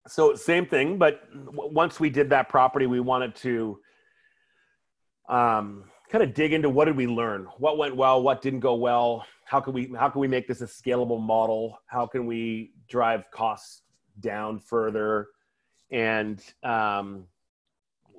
[0.08, 3.78] So same thing, but once we did that property, we wanted to
[5.28, 8.74] um, kind of dig into what did we learn, what went well, what didn't go
[8.74, 12.72] well, how can we how can we make this a scalable model, how can we
[12.88, 13.82] drive costs
[14.18, 15.28] down further,
[15.90, 17.26] and um,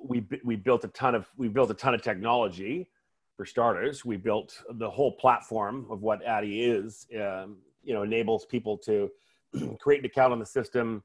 [0.02, 2.88] we we built a ton of we built a ton of technology
[3.36, 4.04] for starters.
[4.04, 7.06] We built the whole platform of what Addy is.
[7.14, 9.10] Um, you know, enables people to
[9.80, 11.02] create an account on the system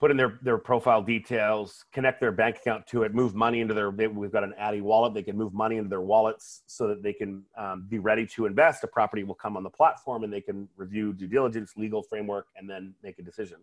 [0.00, 3.74] put in their, their profile details, connect their bank account to it, move money into
[3.74, 5.12] their, we've got an Addy wallet.
[5.12, 8.46] They can move money into their wallets so that they can um, be ready to
[8.46, 8.82] invest.
[8.82, 12.46] A property will come on the platform and they can review due diligence, legal framework,
[12.56, 13.58] and then make a decision.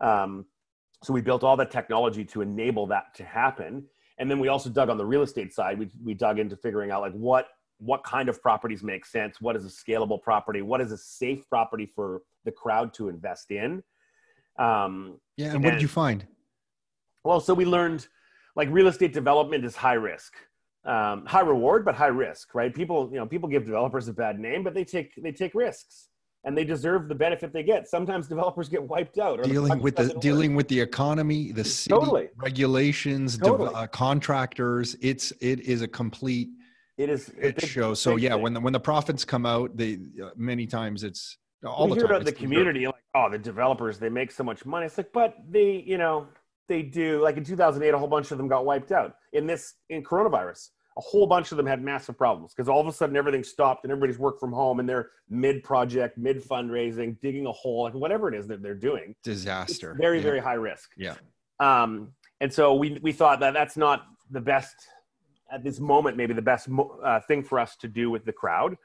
[0.00, 0.44] Um,
[1.04, 3.84] so we built all the technology to enable that to happen.
[4.18, 5.78] And then we also dug on the real estate side.
[5.78, 7.48] We, we dug into figuring out like what,
[7.78, 9.40] what kind of properties make sense?
[9.40, 10.62] What is a scalable property?
[10.62, 13.82] What is a safe property for the crowd to invest in?
[14.58, 16.26] Um, yeah, and, and what did you find?
[17.24, 18.06] Well, so we learned
[18.54, 20.34] like real estate development is high risk,
[20.84, 22.72] um, high reward, but high risk, right?
[22.72, 26.10] People, you know, people give developers a bad name, but they take they take risks
[26.44, 27.88] and they deserve the benefit they get.
[27.88, 29.42] Sometimes developers get wiped out.
[29.42, 30.58] dealing with the dealing work.
[30.58, 32.28] with the economy, the city totally.
[32.36, 33.70] regulations, totally.
[33.70, 34.96] de- uh, contractors.
[35.00, 36.48] It's it is a complete.
[36.96, 38.00] It is it shows.
[38.00, 41.86] So yeah, when the when the profits come out, they uh, many times it's all
[41.86, 42.16] we the hear time.
[42.16, 44.86] about the community, like, oh, the developers, they make so much money.
[44.86, 46.28] It's like, but they, you know,
[46.68, 47.22] they do.
[47.22, 49.16] Like in 2008, a whole bunch of them got wiped out.
[49.32, 52.86] In this, in coronavirus, a whole bunch of them had massive problems because all of
[52.86, 57.20] a sudden everything stopped and everybody's worked from home and they're mid project, mid fundraising,
[57.20, 59.14] digging a hole, like whatever it is that they're doing.
[59.24, 59.90] Disaster.
[59.90, 60.22] It's very, yeah.
[60.22, 60.90] very high risk.
[60.96, 61.14] Yeah.
[61.58, 64.74] Um, and so we we thought that that's not the best
[65.50, 66.68] at this moment, maybe the best
[67.02, 68.76] uh, thing for us to do with the crowd.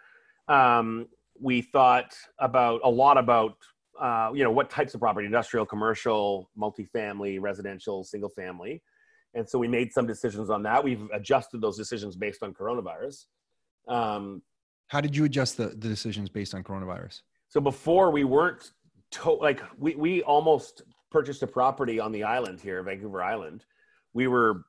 [0.47, 1.07] Um,
[1.39, 3.57] we thought about a lot about
[3.99, 8.81] uh, you know what types of property industrial commercial multifamily residential single family
[9.33, 10.83] and so we made some decisions on that.
[10.83, 13.25] We've adjusted those decisions based on coronavirus.
[13.87, 14.41] Um,
[14.87, 17.21] how did you adjust the, the decisions based on coronavirus?
[17.47, 18.71] So before we weren't
[19.11, 23.65] to- like we, we almost purchased a property on the island here vancouver island.
[24.13, 24.65] We were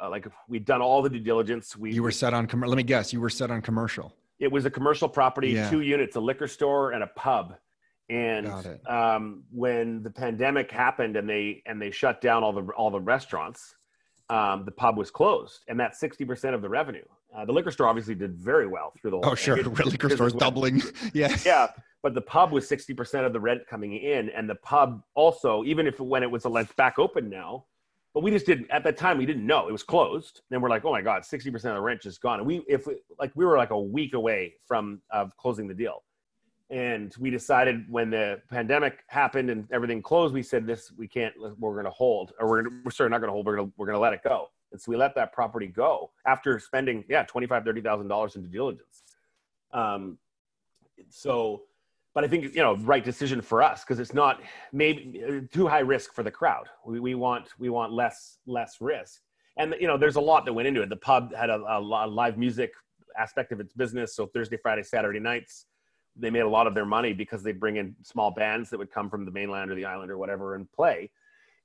[0.00, 1.76] uh, like we'd done all the due diligence.
[1.76, 4.14] We you were set on com- let me guess you were set on commercial.
[4.38, 5.68] It was a commercial property, yeah.
[5.68, 7.56] two units, a liquor store and a pub.
[8.08, 8.48] And
[8.88, 13.00] um, when the pandemic happened and they and they shut down all the all the
[13.00, 13.76] restaurants,
[14.30, 17.04] um, the pub was closed, and that's sixty percent of the revenue.
[17.34, 19.32] Uh, the liquor store obviously did very well through the whole.
[19.32, 20.82] Oh, sure, the liquor store is doubling.
[21.12, 21.68] yeah, yeah,
[22.02, 25.64] but the pub was sixty percent of the rent coming in, and the pub also,
[25.64, 27.64] even if when it was a length back open now,
[28.14, 30.68] but we just didn't at that time we didn't know it was closed Then we're
[30.68, 33.32] like oh my god 60% of the rent just gone and we if we, like
[33.34, 36.02] we were like a week away from of closing the deal
[36.70, 41.34] and we decided when the pandemic happened and everything closed we said this we can't
[41.58, 43.72] we're going to hold or we're, gonna, we're sorry not going to hold we're going
[43.76, 47.04] we're going to let it go and so we let that property go after spending
[47.08, 49.02] yeah 25 30000 dollars in due diligence
[49.72, 50.16] um,
[51.08, 51.62] so
[52.14, 54.40] but I think you know right decision for us because it's not
[54.72, 56.68] maybe uh, too high risk for the crowd.
[56.84, 59.20] We, we want we want less less risk,
[59.56, 60.88] and you know there's a lot that went into it.
[60.88, 62.72] The pub had a, a live music
[63.16, 65.66] aspect of its business, so Thursday, Friday, Saturday nights
[66.20, 68.90] they made a lot of their money because they bring in small bands that would
[68.90, 71.10] come from the mainland or the island or whatever and play.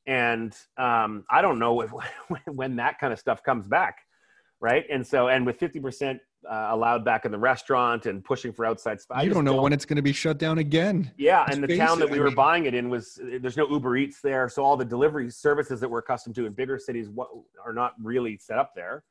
[0.08, 1.92] And um, I don't know if,
[2.48, 4.00] when that kind of stuff comes back,
[4.60, 4.86] right?
[4.92, 9.02] And so and with 50% uh, allowed back in the restaurant and pushing for outside
[9.02, 9.24] spots.
[9.24, 11.12] You don't know don't, when it's going to be shut down again.
[11.18, 13.68] Yeah, and the town that we I were mean, buying it in was there's no
[13.68, 17.10] Uber Eats there, so all the delivery services that we're accustomed to in bigger cities
[17.64, 19.04] are not really set up there.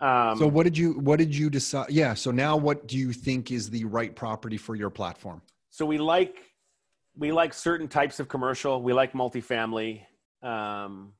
[0.00, 1.90] Um, so what did you what did you decide?
[1.90, 5.42] Yeah, so now what do you think is the right property for your platform?
[5.70, 6.36] So we like
[7.16, 8.80] we like certain types of commercial.
[8.80, 10.02] We like multifamily.
[10.42, 11.12] Um,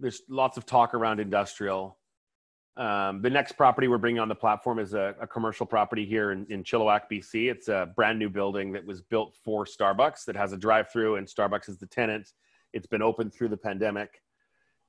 [0.00, 1.96] there's lots of talk around industrial.
[2.76, 6.32] Um, the next property we're bringing on the platform is a, a commercial property here
[6.32, 7.48] in, in, Chilliwack, BC.
[7.48, 11.14] It's a brand new building that was built for Starbucks that has a drive through,
[11.16, 12.32] and Starbucks is the tenant.
[12.72, 14.20] It's been open through the pandemic.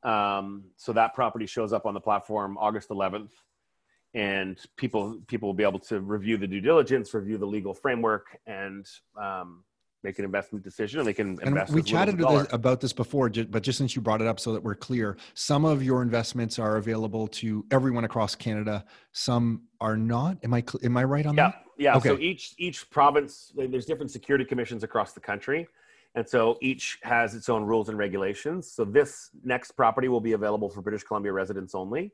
[0.06, 3.32] Um, so that property shows up on the platform August 11th,
[4.14, 8.38] and people people will be able to review the due diligence, review the legal framework,
[8.46, 8.86] and
[9.20, 9.64] um,
[10.04, 11.00] make an investment decision.
[11.00, 11.74] And they can And invest.
[11.74, 14.22] we as little as a chatted this, about this before, but just since you brought
[14.22, 18.36] it up so that we're clear, some of your investments are available to everyone across
[18.36, 18.86] Canada.
[19.12, 20.38] Some are not.
[20.44, 21.64] Am I am I right on Yeah, that?
[21.80, 21.98] yeah.
[21.98, 22.22] So Okay.
[22.22, 25.68] each each province, there's different security commissions across the country,
[26.16, 28.72] and so each has its own rules and regulations.
[28.72, 32.12] So this next property will be available for British Columbia residents only.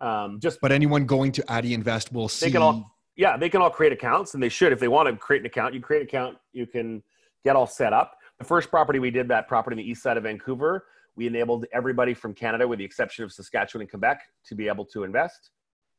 [0.00, 2.46] Um, just But anyone going to Addy Invest will see.
[2.46, 5.08] they can all yeah they can all create accounts and they should if they want
[5.08, 7.02] to create an account you create an account you can
[7.44, 10.16] get all set up the first property we did that property in the east side
[10.16, 10.86] of vancouver
[11.16, 14.84] we enabled everybody from canada with the exception of saskatchewan and quebec to be able
[14.86, 15.50] to invest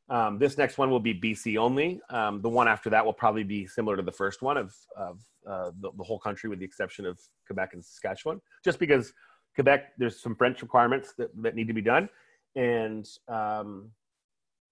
[0.08, 3.44] um, this next one will be bc only um, the one after that will probably
[3.44, 6.64] be similar to the first one of, of uh, the, the whole country with the
[6.64, 9.12] exception of quebec and saskatchewan just because
[9.54, 12.08] quebec there's some french requirements that, that need to be done
[12.56, 13.90] and um,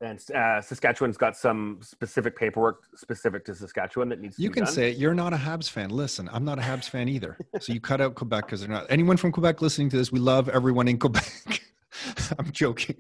[0.03, 4.51] and uh, Saskatchewan's got some specific paperwork specific to Saskatchewan that needs to be done.
[4.51, 4.73] You can done.
[4.73, 4.97] say it.
[4.97, 5.91] You're not a Habs fan.
[5.91, 7.37] Listen, I'm not a Habs fan either.
[7.61, 8.87] So you cut out Quebec because they're not.
[8.89, 11.63] Anyone from Quebec listening to this, we love everyone in Quebec.
[12.39, 12.97] I'm joking.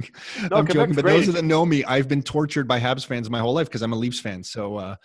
[0.50, 0.94] No, I'm Quebec's joking.
[0.94, 1.26] But great.
[1.26, 3.92] those that know me, I've been tortured by Habs fans my whole life because I'm
[3.92, 4.42] a Leafs fan.
[4.44, 4.96] So uh,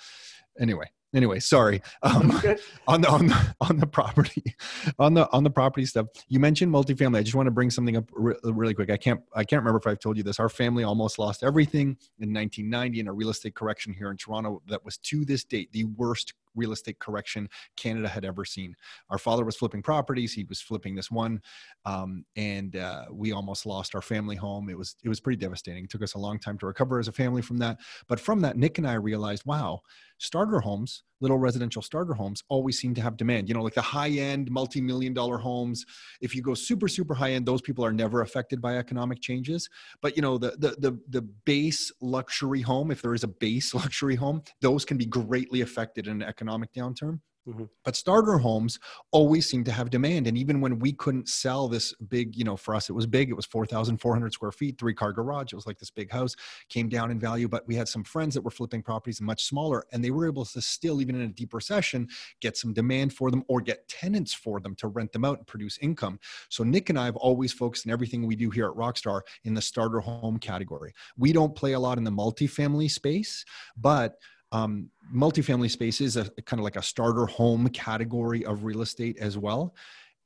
[0.59, 1.81] anyway, anyway, sorry.
[2.03, 2.57] Um, Okay.
[2.87, 4.43] on the on the on the property
[4.99, 7.97] on the on the property stuff you mentioned multifamily i just want to bring something
[7.97, 10.49] up re- really quick i can't i can't remember if i've told you this our
[10.49, 14.83] family almost lost everything in 1990 in a real estate correction here in toronto that
[14.85, 18.75] was to this date the worst real estate correction canada had ever seen
[19.09, 21.41] our father was flipping properties he was flipping this one
[21.85, 25.83] um, and uh, we almost lost our family home it was it was pretty devastating
[25.83, 27.77] it took us a long time to recover as a family from that
[28.07, 29.81] but from that nick and i realized wow
[30.17, 33.47] starter homes, little residential starter homes, always seem to have demand.
[33.47, 35.85] You know, like the high end, multi million dollar homes.
[36.21, 39.69] If you go super, super high end, those people are never affected by economic changes.
[40.01, 43.73] But you know, the the the, the base luxury home, if there is a base
[43.73, 47.21] luxury home, those can be greatly affected in an economic downturn.
[47.47, 47.69] Mhm.
[47.83, 48.79] But starter homes
[49.11, 50.25] always seem to have demand.
[50.25, 53.29] And even when we couldn't sell this big, you know, for us, it was big.
[53.29, 55.53] It was 4,400 square feet, three car garage.
[55.53, 56.35] It was like this big house
[56.69, 57.47] came down in value.
[57.47, 60.43] But we had some friends that were flipping properties much smaller, and they were able
[60.43, 62.09] to still, even in a deep recession,
[62.41, 65.45] get some demand for them or get tenants for them to rent them out and
[65.45, 66.19] produce income.
[66.49, 69.53] So Nick and I have always focused in everything we do here at Rockstar in
[69.53, 70.93] the starter home category.
[71.15, 73.45] We don't play a lot in the multifamily space,
[73.77, 74.15] but
[74.51, 79.17] um, multifamily space is a kind of like a starter home category of real estate
[79.19, 79.75] as well.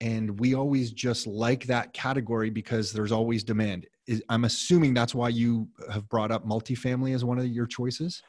[0.01, 3.87] And we always just like that category because there's always demand.
[4.07, 8.21] Is, I'm assuming that's why you have brought up multifamily as one of your choices.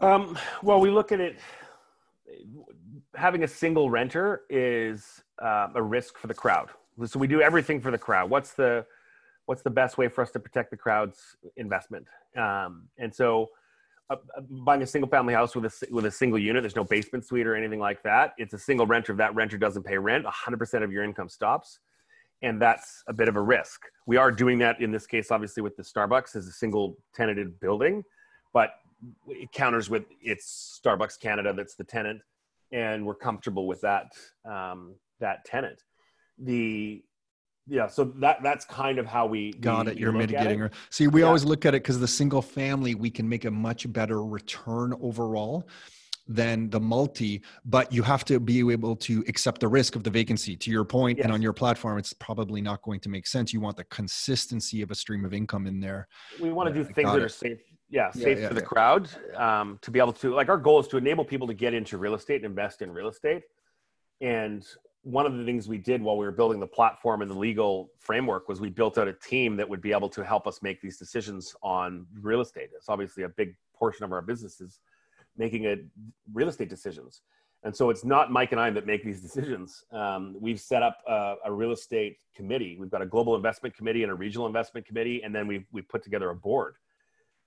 [0.00, 1.38] Um, well, we look at it.
[3.14, 6.68] Having a single renter is uh, a risk for the crowd.
[7.06, 8.30] So we do everything for the crowd.
[8.30, 8.86] What's the
[9.46, 12.06] what's the best way for us to protect the crowd's investment?
[12.36, 13.48] Um, and so,
[14.50, 17.46] buying a single family house with a with a single unit, there's no basement suite
[17.46, 18.34] or anything like that.
[18.38, 19.12] It's a single renter.
[19.12, 21.80] If that renter doesn't pay rent, 100% of your income stops,
[22.42, 23.82] and that's a bit of a risk.
[24.06, 27.58] We are doing that in this case, obviously, with the Starbucks as a single tenanted
[27.60, 28.04] building,
[28.52, 28.70] but
[29.28, 32.22] it counters with it's Starbucks Canada that's the tenant,
[32.72, 34.06] and we're comfortable with that
[34.48, 35.82] um, that tenant.
[36.38, 37.02] The
[37.68, 39.98] yeah, so that that's kind of how we Got we- it.
[39.98, 40.58] You're mitigating.
[40.60, 40.62] it.
[40.62, 40.70] her.
[40.90, 41.26] See, we Yeah.
[41.26, 44.94] always look at it because the single family, we can make a much better return
[45.00, 45.66] overall
[46.28, 50.10] than the multi, but you have to be able to accept the risk of the
[50.10, 50.56] vacancy.
[50.56, 51.34] To your point, and Yes.
[51.34, 53.52] on your platform, it's probably not going to make sense.
[53.52, 56.08] You want the consistency of a stream of income in there.
[56.40, 57.22] we want to Yeah, do things that it.
[57.22, 57.58] are safe
[57.88, 60.88] yeah Yeah, safe for the crowd um, to be able to like our goal is
[60.88, 63.44] to enable people to get into real estate and invest in real estate
[64.20, 64.66] and
[65.06, 67.92] one of the things we did while we were building the platform and the legal
[67.96, 70.82] framework was we built out a team that would be able to help us make
[70.82, 72.70] these decisions on real estate.
[72.76, 74.80] It's obviously a big portion of our business is
[75.36, 75.86] making it
[76.34, 77.20] real estate decisions.
[77.62, 79.84] And so it's not mike and i that make these decisions.
[79.92, 82.76] Um, we've set up a, a real estate committee.
[82.76, 85.88] We've got a global investment committee and a regional investment committee and then we've, we've
[85.88, 86.78] put together a board.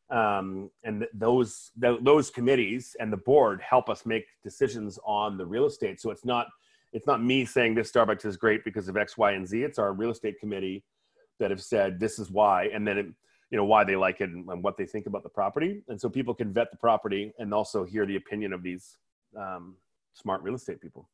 [0.09, 5.37] Um, and th- those th- those committees and the board help us make decisions on
[5.37, 5.99] the real estate.
[5.99, 6.47] So it's not
[6.93, 9.63] it's not me saying this Starbucks is great because of X, Y, and Z.
[9.63, 10.83] It's our real estate committee
[11.39, 13.05] that have said this is why, and then it,
[13.51, 15.81] you know why they like it and, and what they think about the property.
[15.87, 18.97] And so people can vet the property and also hear the opinion of these
[19.37, 19.75] um,
[20.13, 21.09] smart real estate people.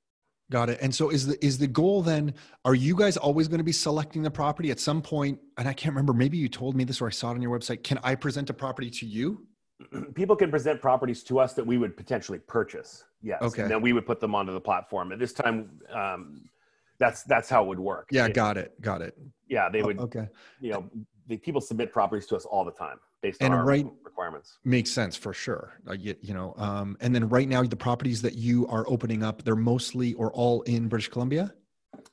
[0.52, 0.78] Got it.
[0.82, 2.36] And so is the is the goal then?
[2.66, 5.40] Are you guys always going to be selecting the property at some point?
[5.58, 6.14] And I can't remember.
[6.14, 7.84] Maybe you told me this or I saw it on your website.
[7.84, 9.48] Can I present a property to you?
[10.16, 13.04] people can present properties to us that we would potentially purchase.
[13.22, 13.42] Yes.
[13.42, 13.64] Okay.
[13.64, 15.12] And then we would put them onto the platform.
[15.12, 16.50] At this time, um,
[16.98, 18.08] That's that's how it would work.
[18.10, 19.18] Yeah, It- got it, got it.
[19.50, 20.00] yeah, they would.
[20.00, 20.30] Okay,
[20.62, 20.90] You know,
[21.28, 24.60] the people submit properties to us all the time based on And our right- requirements.
[24.64, 25.74] makes sense for sure.
[25.88, 29.24] I get, you know, um, and then right now the properties that you are opening
[29.24, 31.54] up, they're mostly or all in British Columbia.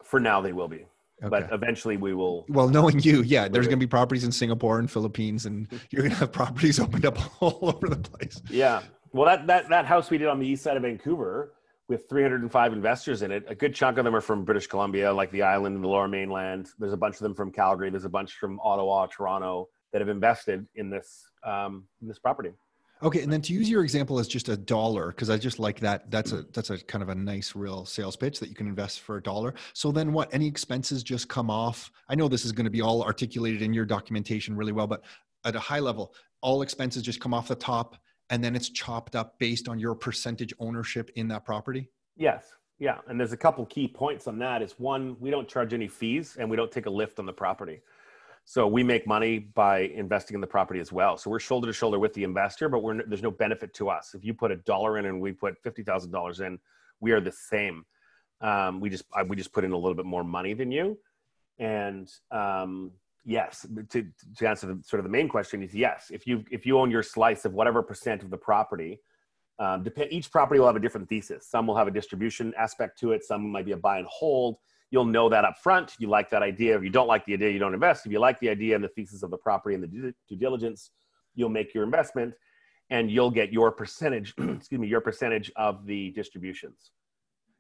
[0.02, 0.84] For now, they will be,
[1.22, 1.28] Okay.
[1.28, 2.44] but eventually we will.
[2.48, 6.02] well, knowing you, yeah, there's going to be properties in Singapore and Philippines, and you're
[6.02, 8.42] going to have properties opened up all over the place.
[8.50, 8.82] Yeah.
[9.12, 11.52] Well, that that that house we did on the east side of Vancouver
[11.88, 13.44] with 305 investors in it.
[13.48, 16.08] A good chunk of them are from British Columbia, like the island and the Lower
[16.08, 16.70] Mainland.
[16.78, 17.90] There's a bunch of them from Calgary.
[17.90, 22.50] There's a bunch from Ottawa, Toronto that have invested in this um, in this property.
[23.03, 25.80] Okay, and then to use your example as just a dollar, because I just like
[25.80, 26.09] that.
[26.11, 29.00] That's a that's a kind of a nice real sales pitch that you can invest
[29.00, 29.55] for a dollar.
[29.72, 30.32] So then what?
[30.32, 31.90] Any expenses just come off?
[32.09, 35.03] I know this is going to be all articulated in your documentation really well, but
[35.44, 37.96] at a high level, all expenses just come off the top,
[38.30, 41.88] and then it's chopped up based on your percentage ownership in that property.
[42.16, 42.55] Yes.
[42.78, 42.98] Yeah.
[43.09, 44.62] And there's a couple key points on that.
[44.62, 47.32] Is one, we don't charge any fees and we don't take a lift on the
[47.32, 47.80] property.
[48.45, 51.16] So we make money by investing in the property as well.
[51.16, 54.14] So we're shoulder to shoulder with the investor, but we're, there's no benefit to us.
[54.14, 56.59] If you put a dollar in and we put fifty thousand dollars in,
[57.01, 57.84] we are the same.
[58.40, 60.99] Um, we just I, we just put in a little bit more money than you.
[61.59, 62.90] And um,
[63.24, 64.07] yes, to,
[64.38, 66.11] to answer the, sort of the main question is yes.
[66.11, 69.01] If you if you own your slice of whatever percent of the property,
[69.61, 71.47] um, each property will have a different thesis.
[71.49, 73.22] Some will have a distribution aspect to it.
[73.24, 74.57] Some might be a buy and hold.
[74.93, 75.95] You'll know that up front.
[75.99, 76.76] You like that idea.
[76.76, 78.05] If you don't like the idea, you don't invest.
[78.05, 80.90] If you like the idea and the thesis of the property and the due, diligence,
[81.34, 82.34] you'll make your investment,
[82.90, 84.34] and you'll get your percentage.
[84.38, 86.90] excuse me, your percentage of the distributions.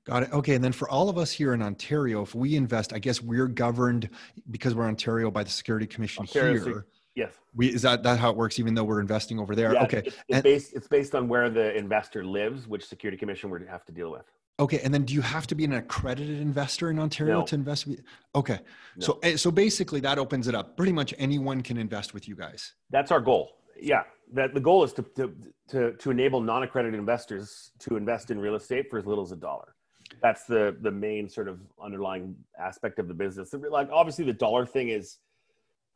[0.04, 0.32] Got it.
[0.32, 0.54] Okay.
[0.56, 3.48] And then for all of us here in Ontario, if we invest, I guess we're
[3.48, 4.10] governed
[4.50, 6.86] because we're Ontario by the Security Commission Ontario here.
[7.14, 7.32] Yes.
[7.54, 9.72] We, is that, that how it works, even though we're investing over there?
[9.72, 9.98] Yeah, okay.
[10.04, 10.72] It's, it's And- based.
[10.74, 14.26] It's based on where the investor lives, which security commission would have to deal with.
[14.62, 14.78] Okay.
[14.78, 17.46] And then do you have to be an accredited investor in Ontario No.
[17.46, 17.88] to invest?
[18.36, 18.60] Okay.
[18.96, 19.06] No.
[19.06, 20.76] So, eh, so basically that opens it up.
[20.76, 22.74] Pretty much anyone can invest with you guys.
[22.90, 23.58] That's our goal.
[23.76, 24.04] Yeah,
[24.34, 25.34] that the goal is to to
[25.68, 29.36] to, to enable non-accredited investors to invest in real estate for as little as a
[29.36, 29.74] dollar.
[30.20, 33.52] That's the the main sort of underlying aspect of the business.
[33.52, 35.18] Like obviously the dollar thing is,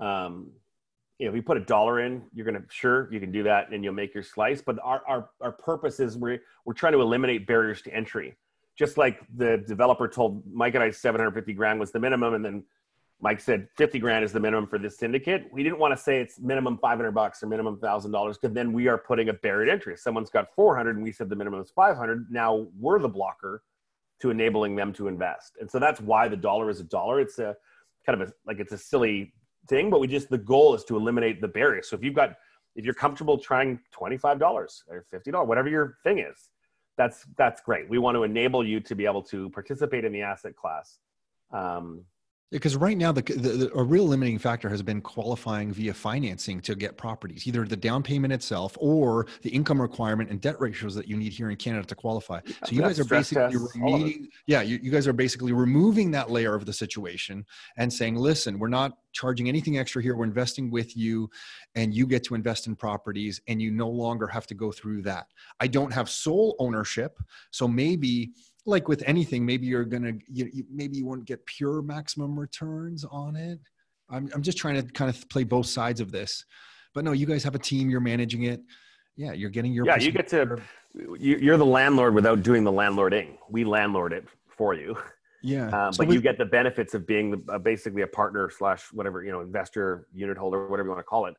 [0.00, 0.50] um,
[1.18, 3.70] you know, if you put a dollar in, you're gonna sure you can do that
[3.70, 4.60] and you'll make your slice.
[4.60, 8.36] But our our our purpose is we're we're trying to eliminate barriers to entry.
[8.76, 12.64] Just like the developer told Mike and I 750 grand was the minimum, and then
[13.20, 15.48] Mike said 50 grand is the minimum for this syndicate.
[15.50, 18.72] We didn't want to say it's minimum 500 bucks or minimum thousand dollars because then
[18.72, 19.96] we are putting a barrier entry.
[19.96, 23.62] Someone's got 400 and we said the minimum is 500, now we're the blocker
[24.20, 25.56] to enabling them to invest.
[25.60, 27.20] And so that's why the dollar is a dollar.
[27.20, 27.56] It's a
[28.04, 29.32] kind of a like it's a silly
[29.68, 31.82] thing, but we just the goal is to eliminate the barrier.
[31.82, 32.36] So if you've got
[32.74, 36.50] if you're comfortable trying $25 or $50, whatever your thing is,
[36.96, 37.88] that's that's great.
[37.88, 40.98] We want to enable you to be able to participate in the asset class.
[41.52, 42.02] Um,
[42.52, 46.60] Because right now, the, the, the a real limiting factor has been qualifying via financing
[46.60, 50.94] to get properties, either the down payment itself or the income requirement and debt ratios
[50.94, 52.40] that you need here in Canada to qualify.
[52.64, 54.04] So you guys are basically tests, all of it.
[54.04, 57.44] remediating, yeah, you, you guys are basically removing that layer of the situation
[57.78, 60.14] and saying, listen, we're not charging anything extra here.
[60.14, 61.28] We're investing with you,
[61.74, 65.02] and you get to invest in properties, and you no longer have to go through
[65.02, 65.26] that.
[65.58, 67.18] I don't have sole ownership,
[67.50, 68.30] so maybe
[68.66, 73.04] like with anything, maybe you're gonna you, you, maybe you won't get pure maximum returns
[73.04, 73.60] on it.
[74.10, 76.44] I'm I'm just trying to kind of play both sides of this,
[76.94, 78.60] but no, you guys have a team, you're managing it.
[79.16, 80.60] Yeah, you're getting your yeah, you get to
[80.94, 83.38] you, you're the landlord without doing the landlording.
[83.48, 84.96] We landlord it for you,
[85.42, 88.06] yeah, um, So but we- you get the benefits of being the, uh, basically a
[88.06, 91.34] partner slash whatever you know investor, unit holder, whatever you want to call it,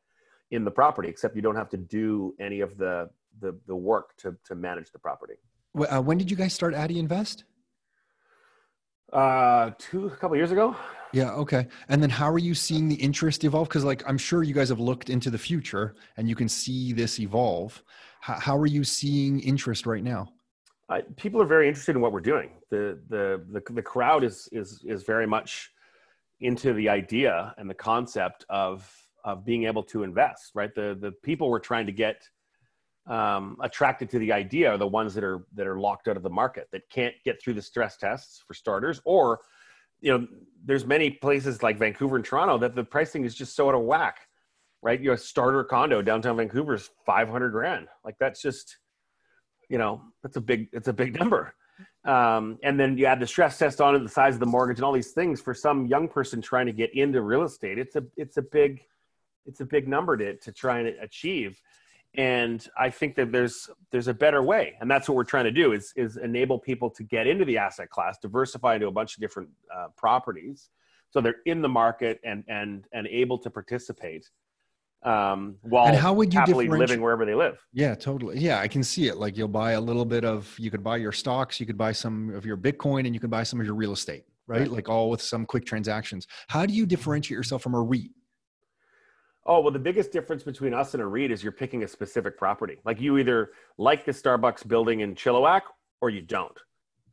[0.50, 1.08] in the property.
[1.08, 3.10] Except you don't have to do any of the
[3.40, 5.34] the, the work to to manage the property.
[5.76, 7.44] Uh, when did you guys start Addy Invest?
[9.12, 10.76] Uh, two a couple years ago.
[11.12, 11.66] Yeah, okay.
[11.88, 13.68] And then how are you seeing the interest evolve?
[13.68, 16.92] Because like I'm sure you guys have looked into the future and you can see
[16.92, 17.82] this evolve.
[18.20, 20.28] How, how are you seeing interest right now?
[20.88, 22.50] uh, people are very interested in what we're doing.
[22.70, 25.70] The, the the the crowd is is is very much
[26.40, 28.90] into the idea and the concept of
[29.24, 30.52] of being able to invest.
[30.54, 30.74] Right.
[30.74, 32.22] The the people we're trying to get
[33.08, 36.22] um, attracted to the idea are the ones that are that are locked out of
[36.22, 39.40] the market that can't get through the stress tests for starters, or
[40.00, 40.28] you know,
[40.64, 43.82] there's many places like Vancouver and Toronto that the pricing is just so out of
[43.82, 44.18] whack.
[44.80, 45.00] Right.
[45.00, 47.88] Your starter condo downtown Vancouver is five hundred grand.
[48.04, 48.76] Like that's just
[49.68, 51.54] you know that's a big it's a big number
[52.04, 54.78] um, and then you add the stress test on it the size of the mortgage
[54.78, 57.96] and all these things for some young person trying to get into real estate it's
[57.96, 58.80] a it's a big
[59.46, 61.60] it's a big number to, to try and achieve
[62.16, 65.50] and I think that there's there's a better way, and that's what we're trying to
[65.52, 69.14] do is is enable people to get into the asset class, diversify into a bunch
[69.14, 70.70] of different uh, properties,
[71.10, 74.28] so they're in the market and and and able to participate
[75.04, 77.64] um, while And how would you happily differentiate- living wherever they live.
[77.72, 78.38] Yeah, totally.
[78.38, 79.16] Yeah, I can see it.
[79.16, 81.92] Like you'll buy a little bit of, you could buy your stocks, you could buy
[81.92, 84.62] some of your Bitcoin, and you can buy some of your real estate, right?
[84.62, 84.70] Right.
[84.70, 86.26] Like all with some quick transactions.
[86.48, 88.10] How do you differentiate yourself from a REIT?
[89.48, 92.36] Oh well, the biggest difference between us and a REIT is you're picking a specific
[92.36, 92.76] property.
[92.84, 95.62] Like you either like the Starbucks building in Chilliwack
[96.02, 96.56] or you don't.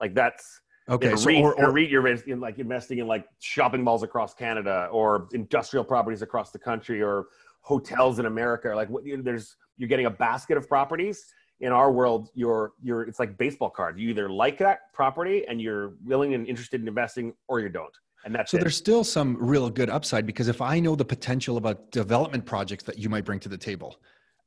[0.02, 3.26] Like that's Okay, in so REIT, or, or REIT you're in, like investing in like
[3.40, 7.28] shopping malls across Canada or industrial properties across the country or
[7.62, 8.68] hotels in America.
[8.68, 11.26] Or like what you there's you're getting a basket of properties.
[11.62, 13.98] In our world, you're you're it's like baseball card.
[13.98, 17.96] You either like that property and you're willing and interested in investing, or you don't.
[18.26, 18.62] And that's so it.
[18.62, 22.84] there's still some real good upside because if I know the potential about development projects
[22.86, 24.00] that you might bring to the table,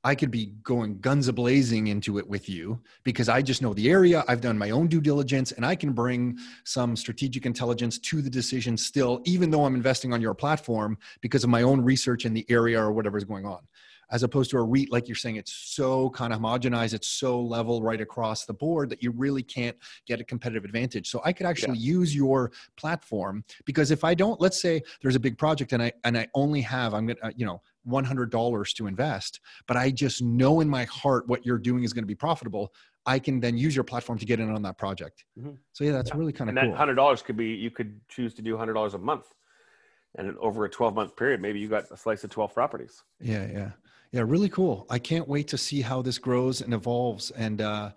[0.05, 3.75] I could be going guns a blazing into it with you because I just know
[3.75, 4.25] the area.
[4.29, 8.31] I've done my own due diligence and I can bring some strategic intelligence to the
[8.31, 12.35] decision still, even though I'm investing on your platform because of my own research in
[12.35, 13.61] the area or whatever is going on.
[14.11, 17.41] As opposed to a REIT, like you're saying, it's so kind of homogenized, it's so
[17.41, 21.11] level right across the board that you really can't get a competitive advantage.
[21.11, 25.21] So I could actually use your platform because if I don't, let's say there's a
[25.21, 28.73] big project and I and I only have I'm gonna you know one hundred dollars
[28.75, 32.09] to invest, but I just know in my heart what you're doing is going to
[32.09, 32.73] be profitable.
[33.05, 35.25] I can then use your platform to get in on that project.
[35.39, 35.59] Mhm.
[35.73, 36.17] So yeah, that's Yeah.
[36.17, 36.73] really kind of and cool.
[36.73, 39.35] that hundred dollars could be you could choose to do hundred dollars a month,
[40.17, 43.03] and over a twelve month period, maybe you got a slice of twelve properties.
[43.21, 43.71] Yeah, yeah,
[44.13, 44.23] yeah.
[44.27, 44.87] Really cool.
[44.91, 47.31] I can't wait to see how this grows and evolves.
[47.33, 47.93] And uh,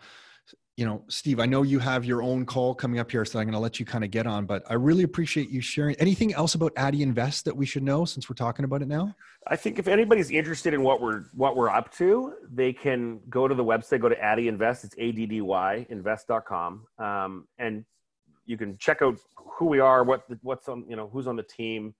[0.77, 3.45] you know, Steve, I know you have your own call coming up here, so I'm
[3.45, 4.45] going to let you kind of get on.
[4.45, 5.95] But I really appreciate you sharing.
[5.97, 9.13] Anything else about Addy Invest that we should know since we're talking about it now?
[9.47, 13.47] I think if anybody's interested in what we're what we're up to, they can go
[13.47, 14.83] to the website, go to Addy Invest.
[14.83, 16.85] It's A D D Y invest.com.
[16.97, 17.85] Um, and
[18.45, 21.35] you can check out who we are, what the, what's on, you know, who's on
[21.35, 21.93] the team.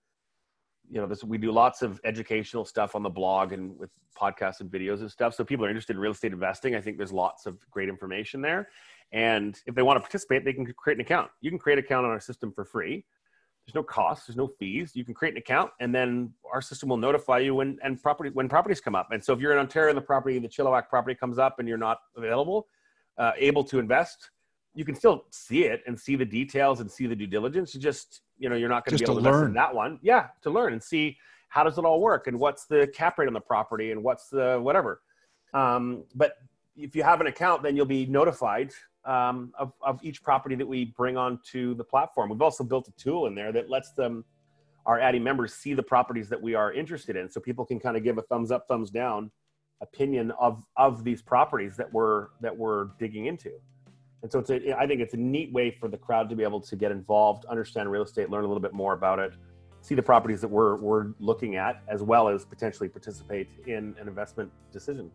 [0.92, 4.60] You know, this we do lots of educational stuff on the blog and with podcasts
[4.60, 5.34] and videos and stuff.
[5.34, 6.74] So people are interested in real estate investing.
[6.74, 8.68] I think there's lots of great information there.
[9.10, 11.30] And if they want to participate, they can create an account.
[11.40, 13.04] You can create an account on our system for free.
[13.66, 14.26] There's no cost.
[14.26, 14.92] There's no fees.
[14.94, 18.30] You can create an account, and then our system will notify you when and property
[18.30, 19.08] when properties come up.
[19.12, 21.68] And so, if you're in Ontario and the property, the Chilliwack property comes up, and
[21.68, 22.66] you're not available,
[23.18, 24.31] uh, able to invest,
[24.74, 27.74] you can still see it and see the details and see the due diligence.
[27.74, 29.54] You just you know you're not going to be able to learn.
[29.54, 29.98] that one.
[30.02, 31.16] Yeah, to learn and see
[31.48, 34.28] how does it all work and what's the cap rate on the property and what's
[34.28, 35.02] the whatever.
[35.52, 36.38] Um, but
[36.76, 38.72] if you have an account, then you'll be notified
[39.04, 42.30] um, of, of each property that we bring onto the platform.
[42.30, 44.24] We've also built a tool in there that lets them,
[44.86, 47.98] our Addy members, see the properties that we are interested in, so people can kind
[47.98, 49.30] of give a thumbs up, thumbs down
[49.82, 53.50] opinion of of these properties that we're that we're digging into.
[54.22, 56.44] And so it's a, I think it's a neat way for the crowd to be
[56.44, 59.32] able to get involved, understand real estate, learn a little bit more about it,
[59.80, 64.08] see the properties that we're we're looking at, as well as potentially participate in an
[64.08, 65.10] investment decision.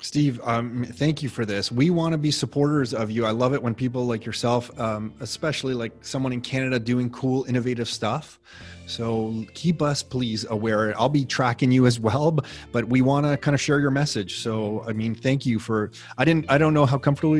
[0.00, 1.72] Steve, um, thank you for this.
[1.72, 3.26] We want to be supporters of you.
[3.26, 7.44] I love it when people like yourself, um, especially like someone in Canada, doing cool,
[7.44, 8.38] innovative stuff.
[8.86, 10.98] So keep us, please, aware.
[10.98, 12.38] I'll be tracking you as well,
[12.72, 14.38] but we want to kind of share your message.
[14.38, 15.90] So, I mean, thank you for.
[16.16, 16.46] I didn't.
[16.48, 17.36] I don't know how comfortable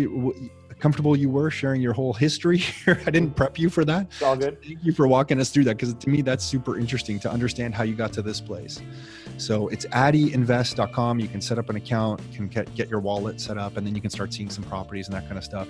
[0.78, 3.00] comfortable you were sharing your whole history here.
[3.06, 4.06] I didn't prep you for that.
[4.06, 4.62] It's all good.
[4.62, 7.74] Thank you for walking us through that because to me that's super interesting to understand
[7.74, 8.80] how you got to this place.
[9.36, 11.20] So it's addyinvest.com.
[11.20, 13.86] You can set up an account, you can get, get your wallet set up, and
[13.86, 15.68] then you can start seeing some properties and that kind of stuff.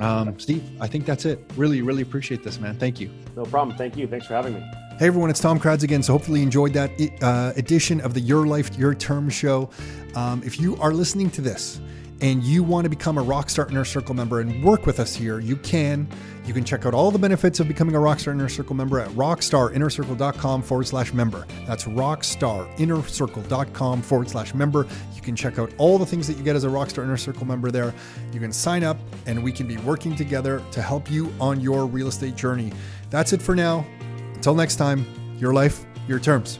[0.00, 1.38] Um, Steve, I think that's it.
[1.56, 2.76] Really, really appreciate this, man.
[2.78, 3.10] Thank you.
[3.36, 3.76] No problem.
[3.76, 4.08] Thank you.
[4.08, 4.60] Thanks for having me.
[4.98, 6.04] Hey everyone, it's Tom Karadza again.
[6.04, 9.68] So hopefully you enjoyed that uh, edition of the Your Life, Your Term show.
[10.14, 11.80] Um, if you are listening to this
[12.24, 15.40] and you want to become a Rockstar Inner Circle member and work with us here,
[15.40, 16.08] you can.
[16.46, 19.10] You can check out all the benefits of becoming a Rockstar Inner Circle member at
[19.10, 21.46] rockstarinnercircle.com forward slash member.
[21.66, 24.86] That's rockstarinnercircle.com forward slash member.
[25.14, 27.44] You can check out all the things that you get as a Rockstar Inner Circle
[27.44, 27.92] member there.
[28.32, 28.96] You can sign up
[29.26, 32.72] and we can be working together to help you on your real estate journey.
[33.10, 33.84] That's it for now.
[34.32, 35.04] Until next time,
[35.38, 36.58] your life, your terms.